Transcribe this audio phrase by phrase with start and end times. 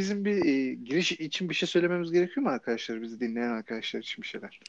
[0.00, 3.02] Bizim bir e, giriş için bir şey söylememiz gerekiyor mu arkadaşlar?
[3.02, 4.60] Bizi dinleyen arkadaşlar için bir şeyler.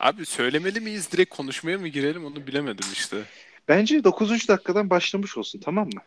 [0.00, 3.16] Abi söylemeli miyiz direkt konuşmaya mı girelim onu bilemedim işte.
[3.68, 4.48] Bence 9.
[4.48, 6.00] dakikadan başlamış olsun tamam mı?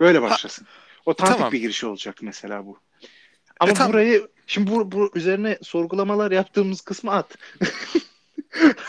[0.00, 0.66] Böyle başlasın.
[1.06, 1.52] O tantik tamam.
[1.52, 2.78] bir giriş olacak mesela bu.
[3.60, 3.92] Ama E, tamam.
[3.92, 7.38] burayı şimdi bu, bu üzerine sorgulamalar yaptığımız kısmı at.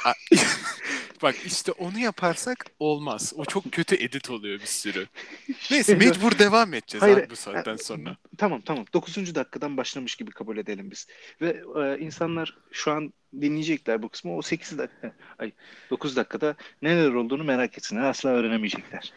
[1.26, 3.34] Bak işte onu yaparsak olmaz.
[3.36, 5.08] O çok kötü edit oluyor bir sürü.
[5.72, 8.18] Neyse mecbur devam edeceğiz Hayır, abi bu saatten sonra.
[8.38, 8.86] Tamam tamam.
[8.94, 9.36] 9.
[9.36, 11.08] dakikadan başlamış gibi kabul edelim biz.
[11.42, 14.38] Ve e, insanlar şu an dinleyecekler bu kısmı.
[14.38, 15.52] O 8 dakika, ay
[15.90, 18.04] 9 dakikada neler olduğunu merak etsinler.
[18.04, 19.14] Asla öğrenemeyecekler.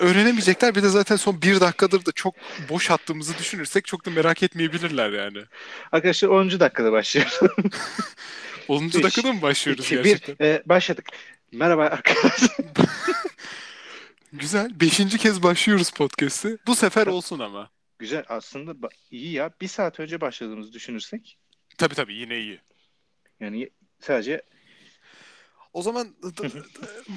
[0.00, 2.34] Öğrenemeyecekler bir de zaten son bir dakikadır da çok
[2.70, 5.38] boş attığımızı düşünürsek çok da merak etmeyebilirler yani.
[5.92, 6.50] Arkadaşlar 10.
[6.50, 7.40] dakikada başlıyoruz.
[8.68, 8.86] 10.
[8.86, 10.46] Beş, dakikada mı başlıyoruz İki, bir, gerçekten?
[10.46, 11.08] e, başladık.
[11.52, 12.50] Merhaba arkadaşlar.
[14.32, 14.80] Güzel.
[14.80, 16.58] Beşinci kez başlıyoruz podcast'i.
[16.66, 17.70] Bu sefer olsun ama.
[17.98, 19.50] Güzel aslında iyi ya.
[19.60, 21.38] Bir saat önce başladığımızı düşünürsek
[21.78, 22.60] Tabii tabii yine iyi.
[23.40, 24.42] yani sadece
[25.72, 26.16] O zaman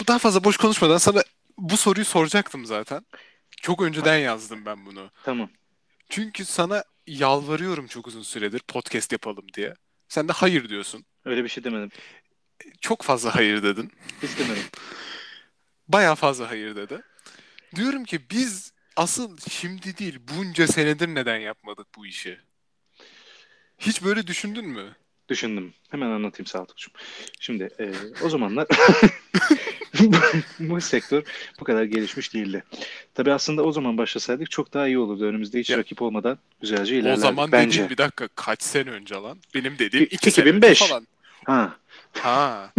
[0.07, 1.23] daha fazla boş konuşmadan sana
[1.57, 3.05] bu soruyu soracaktım zaten.
[3.61, 5.11] Çok önceden yazdım ben bunu.
[5.23, 5.49] tamam.
[6.09, 9.73] Çünkü sana yalvarıyorum çok uzun süredir podcast yapalım diye.
[10.07, 11.05] Sen de hayır diyorsun.
[11.29, 11.91] Öyle bir şey demedim.
[12.81, 13.91] Çok fazla hayır dedin.
[14.23, 14.63] Hiç demedim.
[15.87, 17.01] Bayağı fazla hayır dedi.
[17.75, 22.37] Diyorum ki biz asıl şimdi değil bunca senedir neden yapmadık bu işi?
[23.79, 24.95] Hiç böyle düşündün mü?
[25.29, 25.73] Düşündüm.
[25.89, 26.93] Hemen anlatayım Saltuk'cum.
[27.39, 27.91] Şimdi e,
[28.23, 28.67] o zamanlar
[30.59, 31.23] bu, sektör
[31.59, 32.63] bu kadar gelişmiş değildi.
[33.13, 35.25] Tabii aslında o zaman başlasaydık çok daha iyi olurdu.
[35.25, 37.69] Önümüzde hiç Ya- rakip olmadan güzelce O ilerlerdik zaman bence.
[37.71, 39.39] dediğim bir dakika kaç sene önce lan?
[39.55, 40.81] Benim dediğim İ- iki sene 2005.
[40.81, 41.07] önce falan.
[41.49, 41.75] Ha,
[42.13, 42.73] Ha.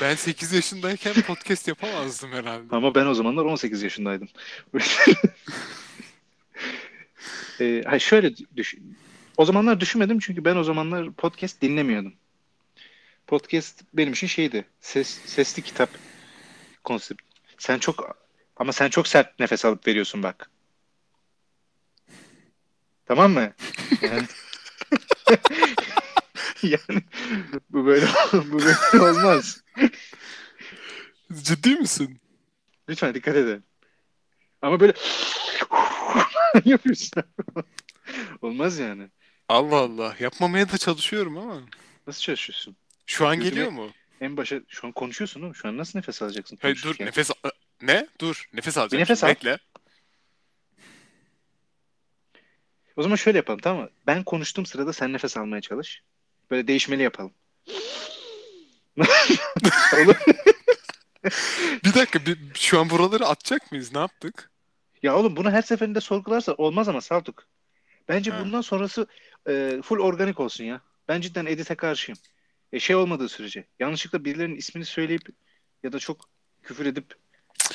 [0.00, 2.76] Ben 8 yaşındayken podcast yapamazdım herhalde.
[2.76, 4.28] ama ben o zamanlar 18 yaşındaydım.
[7.60, 8.98] e, hayır, şöyle düşün.
[9.36, 12.14] O zamanlar düşünmedim çünkü ben o zamanlar podcast dinlemiyordum.
[13.26, 14.64] Podcast benim için şeydi.
[14.80, 15.90] Ses, sesli kitap
[16.84, 17.22] konsept.
[17.58, 18.16] Sen çok
[18.56, 20.50] ama sen çok sert nefes alıp veriyorsun bak.
[23.06, 23.52] Tamam mı?
[24.02, 24.26] Yani,
[26.88, 27.02] yani
[27.70, 29.62] bu böyle bu böyle olmaz.
[31.42, 32.20] Ciddi misin?
[32.88, 33.64] Lütfen dikkat edin.
[34.62, 34.92] Ama böyle
[36.64, 37.22] yapıyorsun.
[38.42, 39.08] Olmaz yani.
[39.48, 40.16] Allah Allah.
[40.20, 41.60] Yapmamaya da çalışıyorum ama.
[42.06, 42.76] Nasıl çalışıyorsun?
[43.06, 43.90] Şu an Gözüme- geliyor mu?
[44.20, 45.56] En başa şu an konuşuyorsun değil mi?
[45.56, 46.58] Şu an nasıl nefes alacaksın?
[46.62, 47.06] Hayır dur konuşurken?
[47.06, 47.50] nefes al-
[47.82, 48.06] Ne?
[48.20, 49.00] Dur nefes alacağım.
[49.00, 49.34] nefes şimdi, al.
[49.34, 49.58] Bekle.
[52.96, 53.90] O zaman şöyle yapalım tamam mı?
[54.06, 56.02] Ben konuştuğum sırada sen nefes almaya çalış.
[56.52, 57.32] Böyle değişmeli yapalım.
[60.04, 60.16] Olur.
[61.84, 63.92] Bir dakika bir, şu an buraları atacak mıyız?
[63.92, 64.50] Ne yaptık?
[65.02, 67.46] Ya oğlum bunu her seferinde sorgularsa olmaz ama Saltuk.
[68.08, 68.40] Bence Ha.
[68.44, 69.06] bundan sonrası
[69.48, 70.80] e, full organik olsun ya.
[71.08, 72.18] Ben cidden edite karşıyım.
[72.72, 73.64] E, şey olmadığı sürece.
[73.80, 75.22] Yanlışlıkla birilerinin ismini söyleyip
[75.82, 76.28] ya da çok
[76.62, 77.14] küfür edip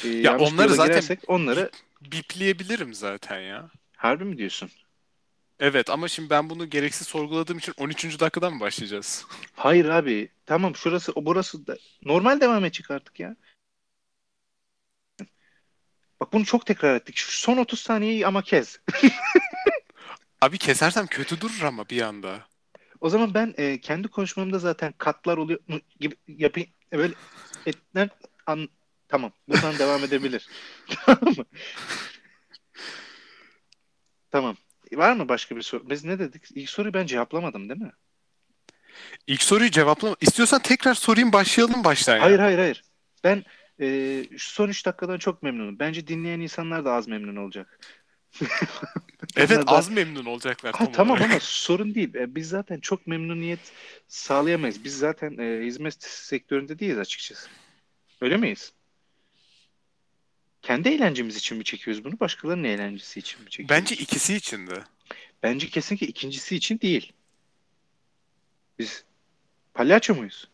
[0.03, 1.71] e, Ya onları zaten- girersek onları
[2.01, 3.69] Bipleyebilirim zaten ya.
[3.95, 4.69] harbi mi diyorsun?
[5.59, 8.19] Evet ama şimdi ben bunu gereksiz sorguladığım için 13.
[8.19, 9.25] dakikadan mı başlayacağız?
[9.55, 10.29] Hayır abi.
[10.45, 13.35] Tamam şurası o burası da normal devam edecek artık ya.
[16.19, 17.17] Bak bunu çok tekrar ettik.
[17.17, 18.79] Şu son 30 saniyeyi ama kez.
[20.41, 22.45] Abi kesersem kötü durur ama bir anda.
[23.01, 26.69] O zaman ben e, kendi konuşmamda zaten katlar oluyor mu gibi yapayım.
[26.93, 27.13] E, Böyle
[27.65, 28.09] etler
[28.45, 28.69] an
[29.07, 29.31] tamam.
[29.47, 30.47] Buradan devam edebilir.
[31.05, 31.45] Tamam mı?
[34.31, 34.57] Tamam.
[34.93, 35.89] Var mı başka bir soru?
[35.89, 36.43] Biz ne dedik?
[36.55, 37.91] İlk soruyu ben cevaplamadım değil mi?
[39.27, 40.15] İlk soruyu cevaplama.
[40.21, 42.19] İstiyorsan tekrar sorayım başlayalım baştan.
[42.19, 42.83] Hayır hayır hayır.
[43.23, 43.43] Ben
[43.81, 43.87] e,
[44.37, 45.79] şu son 3 dakikadan çok memnunum.
[45.79, 47.79] Bence dinleyen insanlar da az memnun olacak.
[49.37, 51.31] Evet da- az memnun olacaklar Ha, tam tamam olarak.
[51.31, 52.15] ama sorun değil.
[52.15, 53.59] E, Biz zaten çok memnuniyet
[54.07, 54.83] sağlayamayız.
[54.83, 57.49] Biz zaten e, hizmet sektöründe değiliz açıkçası.
[58.21, 58.73] Öyle miyiz?
[60.67, 62.19] Kendi eğlencemiz için mi çekiyoruz bunu?
[62.19, 63.69] Başkalarının eğlencesi için mi çekiyoruz?
[63.69, 64.83] Bence ikisi içindi.
[65.43, 67.11] Bence kesinlikle ikincisi için değil.
[68.79, 69.03] Biz
[69.73, 70.47] palyaço muyuz?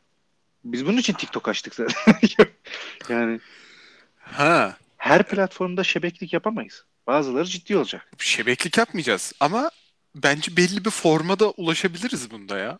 [0.63, 2.15] Biz bunun için TikTok açtık zaten.
[3.10, 3.39] yani
[4.19, 4.77] Ha.
[4.98, 6.86] her platformda şebeklik yapamayız.
[7.07, 8.12] Bazıları ciddi olacak.
[8.18, 9.71] Şebeklik yapmayacağız ama
[10.15, 12.80] bence belli bir forma da ulaşabiliriz bunda ya.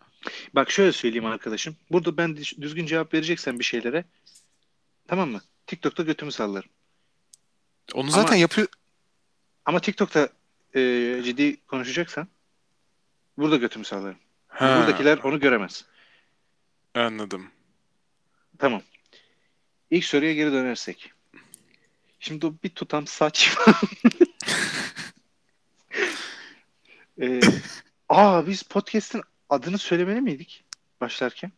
[0.54, 1.76] Bak şöyle söyleyeyim arkadaşım.
[1.90, 4.04] Burada ben düz- düzgün cevap vereceksen bir şeylere
[5.08, 5.40] tamam mı?
[5.66, 6.70] TikTok'ta götümü sallarım.
[7.92, 8.68] Onu Ama- zaten yapıyor.
[9.64, 10.28] Ama TikTok'ta
[10.74, 10.80] e,
[11.24, 12.28] ciddi konuşacaksan
[13.38, 14.18] burada götümü sallarım.
[14.48, 15.84] Ha, Buradakiler onu göremez.
[16.94, 17.50] anladım.
[18.58, 18.82] Tamam.
[19.90, 21.12] İlk soruya geri dönersek.
[22.20, 23.56] Şimdi o bir tutam saç
[27.20, 27.40] Ee,
[28.08, 30.64] aa biz podcast'in adını söylemeli miydik
[31.00, 31.52] başlarken?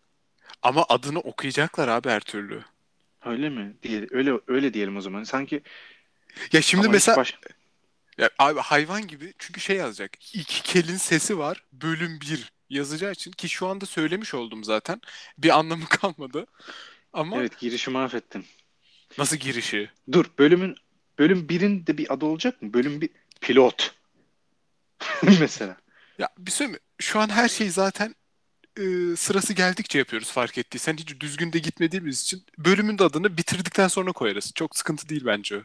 [0.63, 2.65] Ama adını okuyacaklar abi her türlü.
[3.25, 3.77] Öyle mi?
[3.83, 5.25] Diye, öyle öyle diyelim o zaman.
[5.25, 5.63] Sanki
[6.53, 7.39] Ya şimdi ama mesela baş-
[8.19, 10.35] ya abi hayvan gibi çünkü şey yazacak.
[10.35, 11.65] İki kelin sesi var.
[11.73, 15.01] Bölüm 1 yazacağı için ki şu anda söylemiş oldum zaten.
[15.39, 16.47] Bir anlamı kalmadı.
[17.13, 18.45] Ama evet girişi mahvettin.
[19.19, 19.91] nasıl girişi?
[20.13, 20.77] Dur bölümün
[21.19, 22.73] bölüm birin de bir adı olacak mı?
[22.75, 23.11] Bölüm bir
[23.41, 23.95] pilot.
[25.41, 25.77] Mesela.
[26.19, 26.79] Ya bir mi?
[27.01, 28.15] Şu an her şey zaten
[28.79, 30.97] e, sırası geldikçe yapıyoruz fark ettiysen.
[30.97, 34.53] Hiç düzgün de gitmediğimiz için bölümün de adını bitirdikten sonra koyarız.
[34.55, 35.61] Çok sıkıntı değil bence o.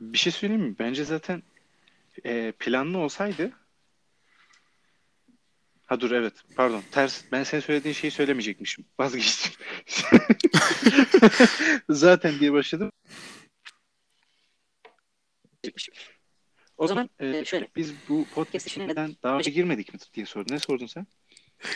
[0.00, 0.74] Bir şey söyleyeyim mi?
[0.78, 1.42] Bence zaten
[2.24, 3.52] e, planlı olsaydı
[5.86, 9.52] Ha dur evet pardon ters ben senin söylediğin şeyi söylemeyecekmişim vazgeçtim
[11.88, 12.92] zaten diye başladım
[16.76, 17.68] O zaman e, e, şöyle.
[17.76, 21.06] biz bu podcast işinden daha önce girmedik mi diye sordun ne sordun sen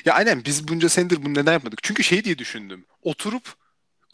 [0.05, 1.83] Ya aynen biz bunca senedir bunu neden yapmadık?
[1.83, 2.87] Çünkü şey diye düşündüm.
[3.03, 3.55] Oturup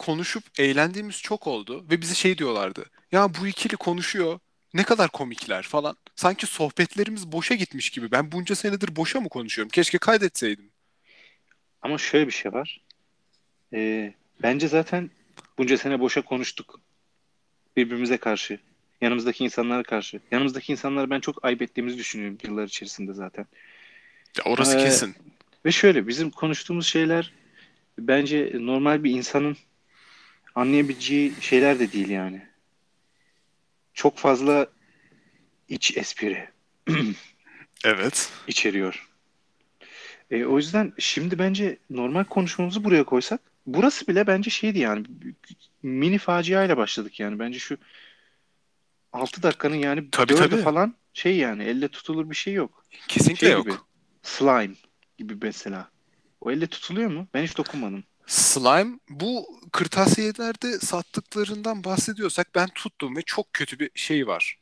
[0.05, 2.85] konuşup eğlendiğimiz çok oldu ve bize şey diyorlardı.
[3.11, 4.39] Ya bu ikili konuşuyor.
[4.73, 5.97] Ne kadar komikler falan.
[6.15, 8.11] Sanki sohbetlerimiz boşa gitmiş gibi.
[8.11, 9.69] Ben bunca senedir boşa mı konuşuyorum?
[9.69, 10.71] Keşke kaydetseydim.
[11.81, 12.81] ama şöyle bir şey var
[13.73, 14.13] E,
[14.43, 15.09] bence zaten
[15.57, 16.79] bunca sene boşa konuştuk
[17.77, 18.59] birbirimize karşı
[19.01, 23.45] yanımızdaki insanlara karşı yanımızdaki insanlara ben çok ayıp ettiğimizi düşünüyorum yıllar içerisinde zaten
[24.37, 25.15] Ya orası Ee, kesin.
[25.65, 27.33] Ve şöyle bizim konuştuğumuz şeyler
[27.99, 29.57] bence normal bir insanın
[30.55, 32.41] anlayabileceği şeyler de değil yani.
[33.93, 34.67] Çok fazla
[35.69, 36.49] iç espri
[37.83, 38.31] Evet.
[38.47, 39.07] içeriyor.
[40.31, 45.05] E, o yüzden şimdi bence normal konuşmamızı buraya koysak burası bile bence şeydi yani
[45.83, 47.39] mini faciayla başladık yani.
[47.39, 47.77] Bence şu
[49.13, 50.57] 6 dakikanın yani Tabii, tabii.
[50.57, 52.85] falan şey yani elle tutulur bir şey yok.
[53.07, 53.65] Kesinlikle Şey yok.
[53.65, 53.75] gibi.
[54.23, 54.75] Slime
[55.17, 55.89] gibi mesela.
[56.41, 57.27] O elle tutuluyor mu?
[57.33, 58.03] Ben hiç dokunmadım.
[58.31, 64.57] Slime bu kırtasiyelerde sattıklarından bahsediyorsak ben tuttum ve çok kötü bir şey var.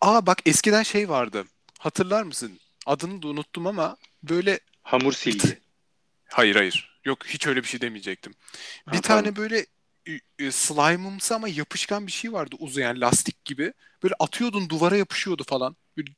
[0.00, 1.44] Aa bak eskiden şey vardı.
[1.78, 2.60] Hatırlar mısın?
[2.86, 5.58] Adını da unuttum ama böyle Hamur silgi.
[6.28, 7.00] hayır hayır.
[7.04, 8.34] Yok hiç öyle bir şey demeyecektim.
[8.86, 9.22] Ha, bir pardon.
[9.22, 9.66] tane böyle
[10.50, 13.72] slime'ımsı ama yapışkan bir şey vardı uzayan lastik gibi.
[14.02, 15.76] Böyle atıyordun duvara yapışıyordu falan.
[15.96, 16.10] Böyle-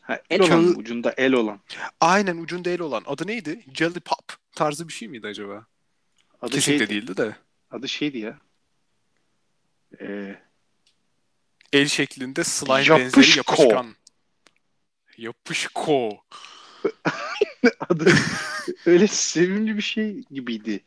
[0.00, 1.60] Ha, el olan Kağıt- ucunda el olan.
[2.00, 3.02] aynen ucunda el olan.
[3.06, 3.64] Adı neydi?
[3.74, 5.66] Jelly Pop tarzı bir şey miydi acaba?
[6.42, 7.36] Adı Kesinlikle şeydi, değildi de.
[7.70, 8.38] adı şeydi ya.
[10.00, 10.36] Ee,
[11.72, 12.98] El şeklinde slime Yapışko.
[12.98, 13.94] benzeri yapışkan.
[15.16, 16.24] Yapışko.
[17.88, 18.12] adı
[18.86, 20.80] öyle sevimli bir şey gibiydi.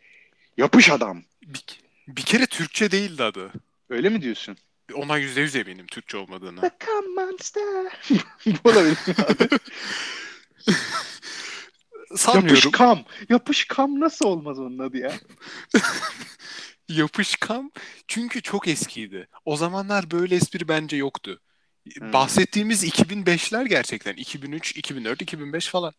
[0.57, 1.23] Yapış adam.
[1.45, 1.63] Bir,
[2.07, 3.51] bir kere Türkçe değildi adı.
[3.89, 4.57] Öyle mi diyorsun?
[4.93, 6.71] Ona yüzde yüz eminim Türkçe olmadığını.
[6.85, 7.63] Come monster.
[8.63, 9.49] Bu olabilir mi adı?
[12.15, 12.55] Sanmıyorum.
[12.55, 13.03] Yapışkam.
[13.29, 15.13] Yapışkam nasıl olmaz onun adı ya?
[16.89, 17.71] Yapışkan
[18.07, 19.27] çünkü çok eskiydi.
[19.45, 21.41] O zamanlar böyle espri bence yoktu.
[21.99, 22.13] Hmm.
[22.13, 24.13] Bahsettiğimiz 2005'ler gerçekten.
[24.13, 25.93] 2003, 2004, 2005 falan.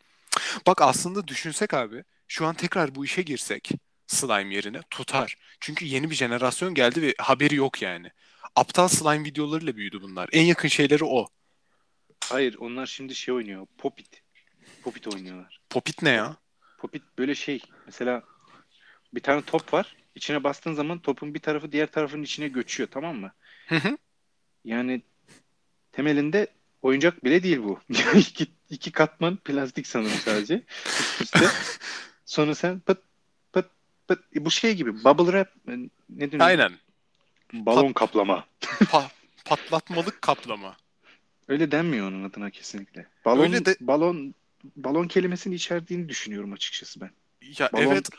[0.67, 3.71] Bak aslında düşünsek abi şu an tekrar bu işe girsek
[4.07, 5.37] slime yerine tutar.
[5.61, 8.11] Çünkü yeni bir jenerasyon geldi ve haberi yok yani.
[8.57, 10.29] Aptal slime videolarıyla büyüdü bunlar.
[10.33, 11.29] En yakın şeyleri o.
[12.25, 13.67] Hayır onlar şimdi şey oynuyor.
[13.79, 14.23] Popit.
[14.83, 15.56] Popit oynuyorlar.
[15.71, 16.37] Popit ne ya?
[16.79, 17.63] Popit böyle şey.
[17.87, 18.23] Mesela
[19.15, 19.97] bir tane top var.
[20.15, 23.33] İçine bastığın zaman topun bir tarafı diğer tarafın içine göçüyor tamam mı?
[23.69, 23.99] Hı hı.
[24.65, 25.03] Yani
[25.93, 26.47] temelinde
[26.83, 27.81] oyuncak bile değil bu.
[28.15, 30.63] iki, iki katman plastik sanırım sadece.
[31.21, 31.47] Üste.
[32.25, 32.99] Sonra sen pıt
[33.53, 33.67] pıt
[34.09, 34.21] pıt.
[34.37, 35.73] E, Bu şey gibi bubble wrap e,
[36.09, 36.49] ne deniyor?
[36.49, 36.73] Aynen.
[37.53, 38.47] Balon kaplama.
[38.61, 39.11] Pa-
[39.45, 40.77] patlatmalık kaplama.
[41.49, 43.07] Öyle denmiyor onun adına kesinlikle.
[43.25, 44.35] Balon Öyle de- balon
[44.77, 47.11] balon kelimesini içerdiğini düşünüyorum açıkçası ben.
[47.59, 48.11] Ya Balon- evet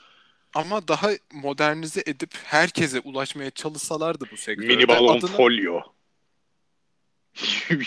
[0.56, 5.82] ama daha modernize edip herkese ulaşmaya çalışsalardı bu sektörde Mini balon adını folyo.
[7.70, 7.80] gibi,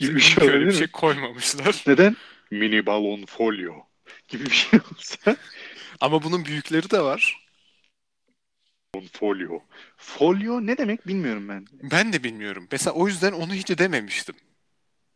[0.00, 1.84] bir- şey olabilir bir şey koymamışlar.
[1.86, 2.16] Neden?
[2.50, 3.74] Mini balon folyo
[4.28, 5.36] gibi bir şey olsa.
[6.00, 7.46] Ama bunun büyükleri de var.
[9.12, 9.58] folyo.
[9.96, 11.66] Folyo ne demek bilmiyorum ben.
[11.72, 12.68] Ben de bilmiyorum.
[12.72, 14.34] Mesela o yüzden onu hiç dememiştim.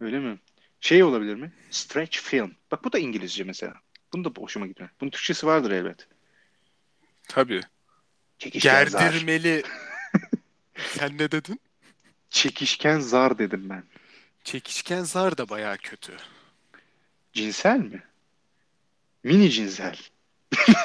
[0.00, 0.38] Öyle mi?
[0.84, 1.52] Şey olabilir mi?
[1.70, 2.54] Stretch film.
[2.70, 3.74] Bak bu da İngilizce mesela.
[4.12, 4.90] Bunu da hoşuma gitmiyor.
[5.00, 6.08] Bunun Türkçesi vardır elbet.
[7.28, 7.60] Tabii.
[8.38, 8.84] Çekişken.
[8.84, 9.62] Gerdirmeli.
[10.76, 11.60] Sen ne dedin?
[12.30, 13.84] Çekişken zar dedim ben.
[14.44, 16.16] Çekişken zar da bayağı kötü.
[17.32, 18.02] Cinsel mi?
[19.22, 19.98] Mini cinsel.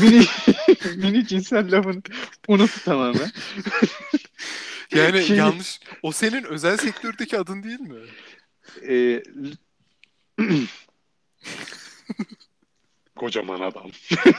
[0.00, 0.26] mini
[0.96, 2.02] mini cinsel lafını
[2.48, 3.32] unut tamamen.
[4.94, 5.80] Yani Şimdi- yanlış.
[6.02, 8.00] O senin özel sektördeki adın değil mi?
[8.88, 9.22] Ee,
[13.16, 13.90] Kocaman adam.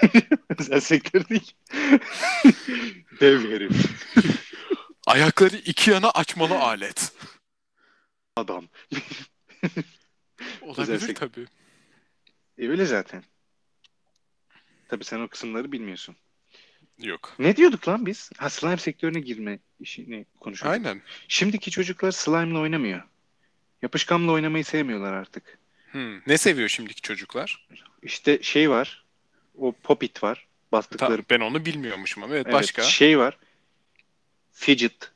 [0.60, 1.52] Özel sektör değil.
[3.20, 3.86] Dev herif.
[5.08, 7.12] Ayakları iki yana açmalı alet.
[8.36, 8.68] Adam.
[10.62, 11.14] Olabilir sektör.
[11.30, 11.46] tabii.
[12.58, 13.24] E, öyle zaten.
[14.88, 16.16] Tabii sen o kısımları bilmiyorsun.
[17.02, 17.36] Yok.
[17.40, 18.30] Ne diyorduk lan biz?
[18.38, 20.86] Ha slime sektörüne girme işini konuşuyorduk.
[20.86, 21.02] Aynen.
[21.28, 23.04] Şimdiki çocuklar slime'la oynamıyor.
[23.82, 25.60] Yapışkanla oynamayı sevmiyorlar artık.
[25.92, 26.20] Hmm.
[26.28, 27.68] Ne seviyor şimdiki çocuklar?
[28.04, 29.06] İşte şey var.
[29.58, 30.48] O pop-it var.
[30.72, 31.10] Bastıkları.
[31.10, 32.84] Tamam, ben onu bilmiyormuşum ama evet, Evet, başka.
[32.84, 33.38] Şey var.
[34.52, 35.12] Fidget.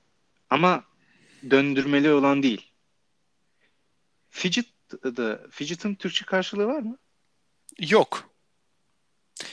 [0.49, 0.83] Ama
[1.49, 2.71] döndürmeli olan değil.
[4.29, 4.65] Fidget
[5.03, 6.97] da fidget'ın Türkçe karşılığı var mı?
[7.79, 8.29] Yok.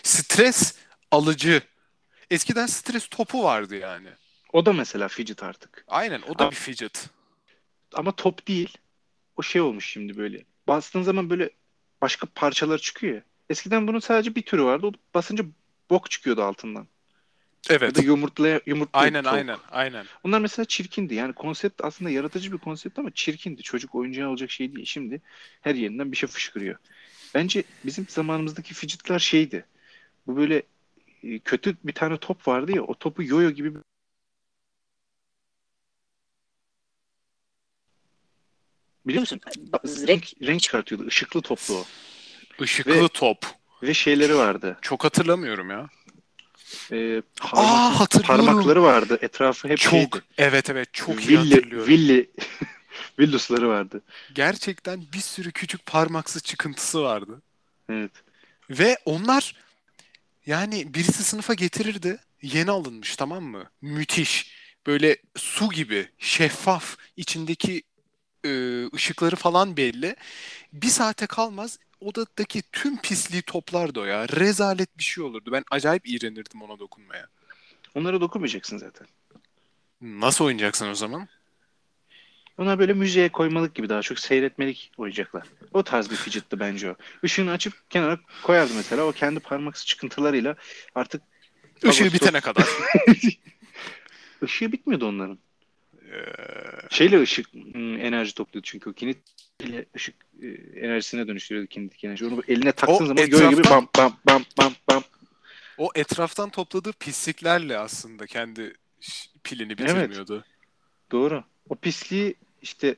[0.03, 0.79] Stres
[1.11, 1.63] alıcı.
[2.33, 4.09] Eskiden stres topu vardı yani.
[4.53, 5.85] O da mesela fidget artık.
[5.89, 7.11] Aynen o da Ama- bir fidget.
[7.95, 8.79] Ama top değil.
[9.37, 10.45] O şey olmuş şimdi böyle.
[10.69, 11.51] Bastığın zaman böyle
[12.03, 13.23] başka parçalar çıkıyor ya.
[13.51, 14.87] Eskiden bunun sadece bir türü vardı.
[14.87, 15.45] O basınca
[15.91, 16.87] bok çıkıyordu altından.
[17.71, 17.95] Ya Evet.
[17.97, 19.33] da yumurtlaya, yumurtluyor Aynen top.
[19.33, 20.07] aynen aynen.
[20.25, 21.15] Onlar mesela çirkindi.
[21.15, 23.63] Yani konsept aslında yaratıcı bir konsept ama çirkindi.
[23.63, 24.87] Çocuk oyuncağı olacak şey değil.
[24.87, 25.21] Şimdi
[25.61, 26.77] her yerinden bir şey fışkırıyor.
[27.35, 29.65] Bence bizim zamanımızdaki fidgetler şeydi.
[30.27, 30.63] Bu böyle
[31.45, 33.73] kötü bir tane top vardı ya o topu yoyo gibi
[39.07, 39.41] biliyor musun?
[39.85, 41.07] Renk Renk çıkartıyordu.
[41.09, 41.85] Işıklı toplu o.
[42.65, 43.47] Işıklı Ve- top.
[43.83, 44.79] Ve şeyleri vardı.
[44.83, 45.89] Çok hatırlamıyorum ya.
[46.93, 48.47] E, Aa, hatırlıyorum.
[48.47, 49.19] parmakları vardı.
[49.23, 49.91] Etrafı hep Çok.
[49.91, 50.23] şeydi.
[50.39, 51.89] Evet evet çok iyi Villi, hatırlıyorum.
[51.89, 52.31] villi,
[53.19, 54.03] villusları vardı.
[54.35, 57.43] Gerçekten bir sürü küçük parmaksı çıkıntısı vardı.
[57.89, 58.11] Evet.
[58.71, 59.57] Ve onlar
[60.47, 62.19] yani birisi sınıfa getirirdi.
[62.43, 63.71] Yeni alınmış tamam mı?
[63.81, 64.53] Müthiş.
[64.87, 67.83] Böyle su gibi şeffaf içindeki
[68.45, 68.51] e,
[68.95, 70.17] ışıkları falan belli.
[70.73, 74.29] Bir saate kalmaz odadaki tüm pisliği toplardı o ya.
[74.29, 75.53] Rezalet bir şey olurdu.
[75.53, 77.27] Ben acayip iğrenirdim ona dokunmaya.
[77.95, 79.07] Onlara dokunmayacaksın zaten.
[80.01, 81.29] Nasıl oynayacaksın o zaman?
[82.59, 85.47] Onlar böyle müzeye koymalık gibi daha çok seyretmelik oyuncaklar.
[85.73, 86.95] O tarz bir fidget'ti bence o.
[87.23, 89.03] Işığını açıp kenara koyardı mesela.
[89.05, 90.57] O kendi parmaksı çıkıntılarıyla
[90.95, 91.23] artık
[91.83, 92.67] Işığı bitene kadar.
[94.43, 95.39] ışığı bitmiyordu onların.
[96.13, 96.17] Ee,
[96.91, 99.19] Şeyle ışık hmm, enerji topluyordu çünkü o kinit
[99.61, 100.47] ile ışık e,
[100.81, 102.27] enerjisine dönüştürüyordu kinetik enerji.
[102.27, 105.03] Onu eline taktığın O zaman göğe gibi etraftan- bam bam bam bam bam.
[105.79, 108.75] o etraftan topladığı pisliklerle aslında kendi
[109.45, 110.45] pilini bitirmiyordu.
[111.13, 111.45] Doğru.
[111.73, 112.97] O pisliği işte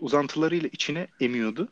[0.00, 1.68] uzantılarıyla içine emiyordu.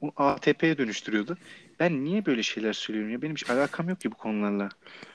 [0.00, 1.38] O ATP'ye dönüştürüyordu.
[1.80, 3.22] Ben niye böyle şeyler söylüyorum ya?
[3.22, 4.68] Benim hiç alakam yok ki bu konularla.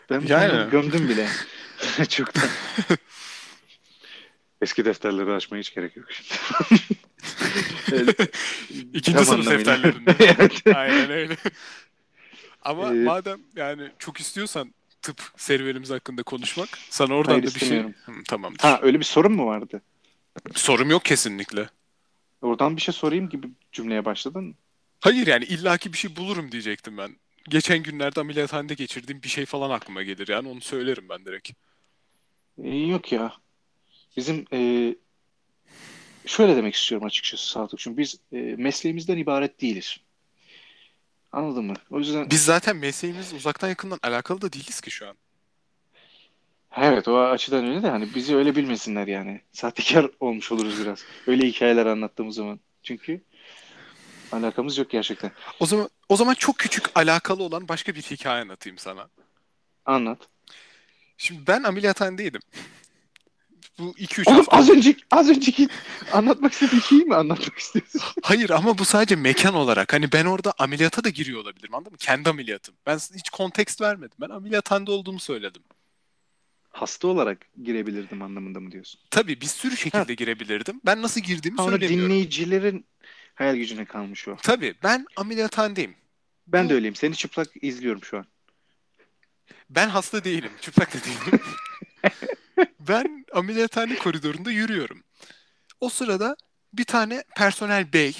[0.09, 0.71] Ben bu Yani.
[0.71, 1.27] gömdüm bile.
[2.09, 2.49] Çoktan.
[4.61, 6.39] Eski defterleri açmaya hiç gerek yok şimdi.
[7.91, 8.35] Evet.
[8.93, 10.15] İkinci sınıf defterlerinde.
[10.19, 10.61] Evet.
[10.75, 11.37] Aynen öyle.
[12.61, 14.73] Ama Ee, madem yani çok istiyorsan
[15.07, 17.79] tıp serüvenimiz hakkında konuşmak, sana oradan Hayır, da bir şey...
[17.79, 18.59] Hı, tamamdır.
[18.59, 19.81] Ha öyle bir sorun mu vardı?
[20.55, 21.69] Sorum yok kesinlikle.
[22.41, 24.55] Oradan bir şey sorayım gibi cümleye başladın.
[24.99, 27.15] Hayır yani illaki bir şey bulurum diyecektim ben.
[27.49, 31.51] Geçen günlerde ameliyathanede geçirdiğim bir şey falan aklıma gelir yani onu söylerim ben direkt.
[32.63, 33.33] Ee, yok ya.
[34.17, 34.95] Bizim e,
[36.25, 37.97] şöyle demek istiyorum açıkçası Sadıkçım.
[37.97, 39.97] Biz e, mesleğimizden ibaret değiliz.
[41.37, 41.73] Anladın mı?
[41.91, 45.15] O yüzden Biz zaten mesleğimiz uzaktan yakından alakalı da değiliz ki şu an.
[46.77, 49.41] evet o açıdan öyle de hani bizi öyle bilmesinler yani.
[49.51, 51.03] Sahtekar olmuş oluruz biraz.
[51.27, 52.59] Öyle hikayeler anlattığımız zaman.
[52.83, 53.21] Çünkü
[54.31, 55.31] alakamız yok gerçekten.
[55.59, 59.09] O zaman o zaman çok küçük alakalı olan başka bir hikaye anlatayım sana.
[59.85, 60.19] Anlat.
[61.17, 62.41] Şimdi ben ameliyathanedeydim.
[63.79, 64.57] Bu 2-3 Oğlum hafta.
[64.57, 65.67] az önceki az önceki
[66.13, 68.01] anlatmak istediğin şeyi mi anlatmak istiyorsun?
[68.23, 69.93] Hayır ama bu sadece mekan olarak.
[69.93, 71.97] Hani ben orada ameliyata da giriyor olabilirim anladın mı?
[71.97, 72.75] Kendi ameliyatım.
[72.85, 74.17] Ben hiç kontekst vermedim.
[74.21, 75.63] Ben ameliyathanede olduğumu söyledim.
[76.69, 79.01] Hasta olarak girebilirdim anlamında mı diyorsun?
[79.11, 80.81] Tabii bir sürü şekilde girebilirdim.
[80.85, 82.05] Ben nasıl girdiğimi Ha, söylemiyorum.
[82.09, 82.85] dinleyicilerin
[83.35, 84.35] hayal gücüne kalmış o.
[84.43, 85.95] Tabii ben ameliyathanedeyim.
[86.47, 86.95] Ben Bu- de öyleyim.
[86.95, 88.25] Seni çıplak izliyorum şu an.
[89.69, 90.51] Ben hasta değilim.
[90.61, 91.39] Çıplak da değilim.
[92.79, 95.03] ben ameliyathane koridorunda yürüyorum.
[95.81, 96.35] O sırada
[96.73, 98.15] bir tane personel bey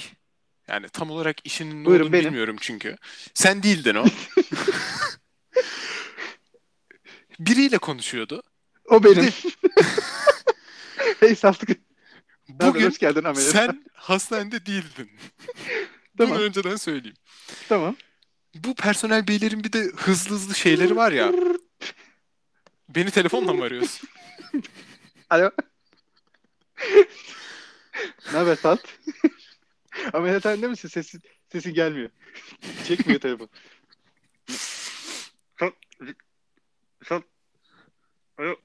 [0.68, 2.24] yani tam olarak işinin ne Buyurun, olduğunu benim.
[2.24, 2.96] bilmiyorum çünkü.
[3.34, 4.04] Sen değildin o.
[7.40, 8.42] Biriyle konuşuyordu.
[8.84, 9.30] O benim.
[11.20, 11.70] hey Saftık.
[12.48, 13.52] Bugün hoş geldin ameliyat.
[13.52, 15.10] sen hastanede değildin.
[16.18, 16.34] Tamam.
[16.34, 17.16] Bunu önceden söyleyeyim.
[17.68, 17.96] Tamam.
[18.54, 21.32] Bu personel beylerin bir de hızlı hızlı şeyleri var ya.
[22.88, 24.08] Beni telefonla mı arıyorsun?
[25.30, 25.50] Alo.
[28.32, 28.80] ne haber Salt?
[30.12, 30.88] Ameliyathanede misin?
[30.88, 32.10] Sesin, sesin gelmiyor.
[32.86, 33.48] Çekmiyor telefon.
[35.60, 35.74] Salt.
[37.08, 37.24] Salt.
[38.38, 38.56] Alo.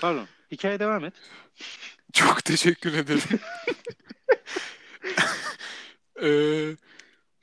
[0.00, 0.28] Pardon.
[0.50, 1.14] Hikaye devam et.
[2.12, 3.22] Çok teşekkür ederim.
[6.22, 6.76] Ee,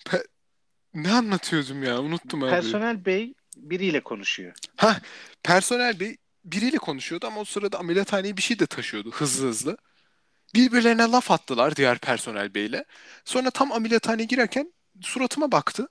[0.06, 0.28] pe-
[0.94, 2.02] ne anlatıyordum ya?
[2.02, 2.50] Unuttum abi.
[2.52, 4.54] Personel bey biriyle konuşuyor.
[4.76, 5.00] Ha,
[5.44, 6.18] personel bey
[6.52, 9.78] biriyle konuşuyordu ama o sırada ameliyathaneye bir şey de taşıyordu hızlı hızlı.
[10.56, 12.86] Birbirlerine laf attılar diğer personel beyle.
[13.26, 15.88] Sonra tam ameliyathaneye girerken suratıma baktı.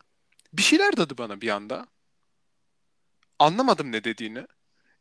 [0.53, 1.87] Bir şeyler dedi bana bir anda.
[3.39, 4.47] Anlamadım ne dediğini.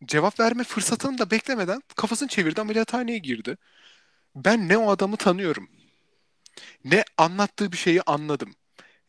[0.05, 3.57] Cevap verme fırsatını da beklemeden kafasını çevirdi ameliyathaneye girdi.
[4.35, 5.69] Ben ne o adamı tanıyorum.
[6.83, 8.55] Ne anlattığı bir şeyi anladım.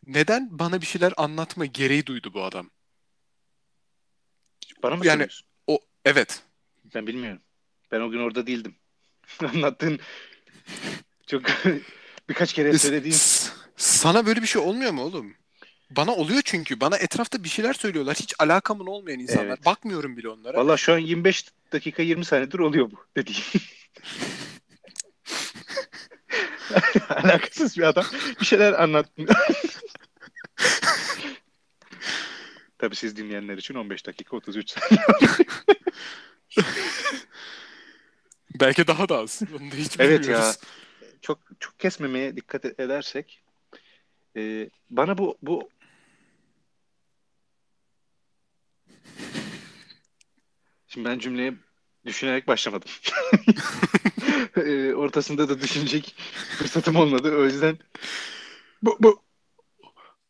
[0.06, 2.70] Neden bana bir şeyler anlatma gereği duydu bu adam?
[4.82, 5.45] Bana mı Yani- söylüyorsun?
[6.06, 6.42] Evet.
[6.94, 7.40] Ben bilmiyorum.
[7.92, 8.74] Ben o gün orada değildim.
[9.54, 10.00] Anlattığın
[11.26, 11.42] çok
[12.28, 13.16] birkaç kere söylediğin
[13.76, 15.34] Sana böyle bir şey olmuyor mu oğlum?
[15.90, 16.80] Bana oluyor çünkü.
[16.80, 18.16] Bana etrafta bir şeyler söylüyorlar.
[18.16, 19.46] Hiç alakamın olmayan insanlar.
[19.46, 19.64] Evet.
[19.64, 20.58] Bakmıyorum bile onlara.
[20.58, 23.42] Valla şu an 25 dakika 20 saniyedir oluyor bu dediğim.
[27.08, 28.04] Alakasız bir adam
[28.40, 29.26] bir şeyler anlattı.
[32.78, 35.06] Tabii siz dinleyenler için 15 dakika 33 saniye.
[38.60, 39.42] Belki daha da az.
[39.60, 40.52] Onu da hiç Evet ya.
[41.22, 43.42] Çok çok kesmemeye dikkat edersek
[44.36, 45.70] e, bana bu bu
[50.88, 51.54] Şimdi ben cümleye
[52.06, 52.90] düşünerek başlamadım.
[54.56, 56.16] E, ortasında da düşünecek
[56.58, 57.36] fırsatım olmadı.
[57.36, 57.78] O yüzden
[58.82, 59.22] bu bu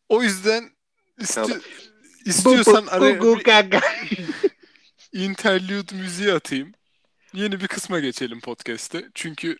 [0.09, 0.70] O yüzden
[1.35, 1.59] Tamam.
[2.27, 3.83] İstiyorsan araya bir
[5.12, 6.73] interlude müziği atayım.
[7.33, 9.05] Yeni bir kısma geçelim podcast'te.
[9.15, 9.57] Çünkü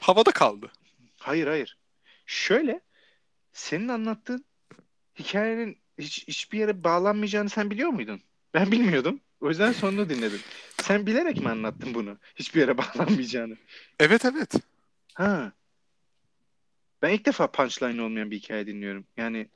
[0.00, 0.72] havada kaldı.
[1.18, 1.78] Hayır hayır.
[2.26, 2.80] Şöyle
[3.52, 4.44] senin anlattığın
[5.18, 8.20] hikayenin hiç hiçbir yere bağlanmayacağını sen biliyor muydun?
[8.54, 9.20] Ben bilmiyordum.
[9.40, 10.40] O yüzden sonunu dinledim.
[10.82, 12.18] Sen bilerek mi anlattın bunu?
[12.36, 13.56] Hiçbir yere bağlanmayacağını.
[14.00, 14.54] Evet evet.
[15.14, 15.52] Ha.
[17.02, 19.06] Ben ilk defa punchline olmayan bir hikaye dinliyorum.
[19.16, 19.48] Yani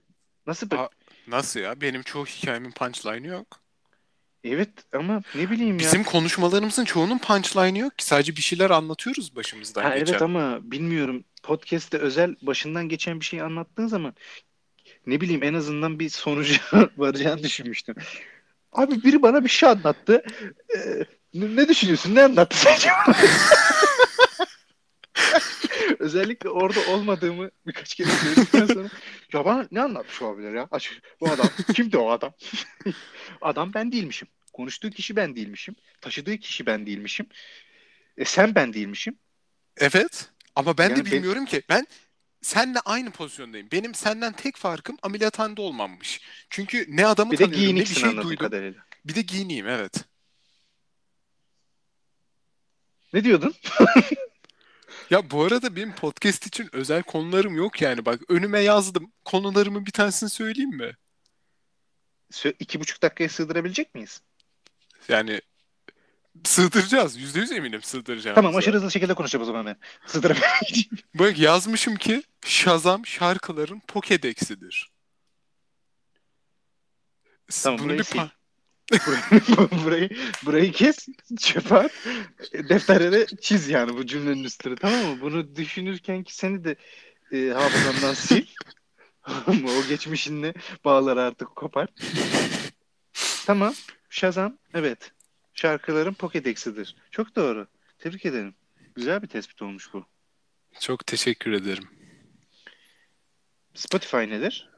[0.47, 0.77] nasıl bir...
[0.77, 0.89] Aa,
[1.29, 1.81] Nasıl ya?
[1.81, 3.61] Benim çoğu hikayemin punchline'ı yok.
[4.45, 5.79] Evet ama ne bileyim ya.
[5.79, 8.05] Bizim konuşmalarımızın çoğunun punchline'ı yok ki.
[8.05, 10.13] Sadece bir şeyler anlatıyoruz başımızdan Ha, geçen.
[10.13, 11.25] evet ama bilmiyorum.
[11.43, 14.15] Podcast'te özel başından geçen bir şey anlattığın zaman
[15.07, 16.57] ne bileyim en azından bir sonuca
[16.97, 17.95] varacağını düşünmüştüm.
[18.73, 20.23] Abi biri bana bir şey anlattı.
[20.77, 22.15] Ee, ne, düşünüyorsun?
[22.15, 22.69] Ne anlattı?
[25.99, 28.89] Özellikle orada olmadığımı birkaç kere söyledikten sonra
[29.33, 30.69] ya bana ne anlatmış olabilir ya?
[30.71, 31.49] Aç, bu adam.
[31.75, 32.33] Kimdi o adam?
[33.41, 34.29] adam ben değilmişim.
[34.53, 35.77] Konuştuğu kişi ben değilmişim.
[36.01, 37.27] Taşıdığı kişi ben değilmişim.
[38.17, 39.19] E, sen ben değilmişim.
[39.77, 40.31] Evet.
[40.57, 41.63] Ama ben Yani de ben- bilmiyorum ki.
[41.69, 41.87] Ben
[42.43, 43.69] seninle aynı pozisyondayım.
[43.73, 46.21] Benim senden tek farkım ameliyathanede olmammış.
[46.51, 48.37] Çünkü ne adamı Bir tanıyorum ne bir şey duydum.
[48.37, 48.85] kadarıyla.
[49.05, 49.93] Bir de giyineyim evet.
[53.13, 53.55] Ne diyordun?
[55.11, 58.05] Ya bu arada benim podcast için özel konularım yok yani.
[58.07, 59.13] Bak önüme yazdım.
[59.25, 60.97] Konularımın bir tanesini söyleyeyim mi?
[62.33, 64.23] Sö- iki buçuk dakikaya sığdırabilecek miyiz?
[65.09, 65.41] Yani
[66.45, 67.17] sığdıracağız.
[67.17, 68.35] Yüzde yüz eminim sığdıracağız.
[68.35, 69.77] Tamam aşırı hızlı şekilde konuşacağım o zaman ben.
[70.07, 70.87] Sığdıramayacağım.
[71.15, 74.87] Bak yazmışım ki Shazam şarkıların Pokédex'idir.
[77.51, 78.19] S- Tamam, Bunu burayı bir sil.
[78.19, 78.31] pa-
[79.85, 80.11] burayı,
[80.45, 81.09] burayı kes,
[81.41, 81.93] çöpe at,
[82.53, 85.21] defterlere çiz yani bu cümlenin üstüne tamam mı?
[85.21, 86.77] Bunu düşünürken ki seni de
[87.33, 88.47] e, hafızandan sil.
[89.49, 91.89] O geçmişinle bağları artık kopar.
[93.47, 93.75] Tamam.
[94.11, 95.13] Shazam evet.
[95.55, 96.97] Şarkıların Pokédex'idir.
[97.11, 97.67] Çok doğru.
[97.99, 98.55] Tebrik ederim.
[98.95, 100.07] Güzel bir tespit olmuş bu.
[100.81, 101.89] Çok teşekkür ederim.
[103.75, 104.71] Spotify nedir?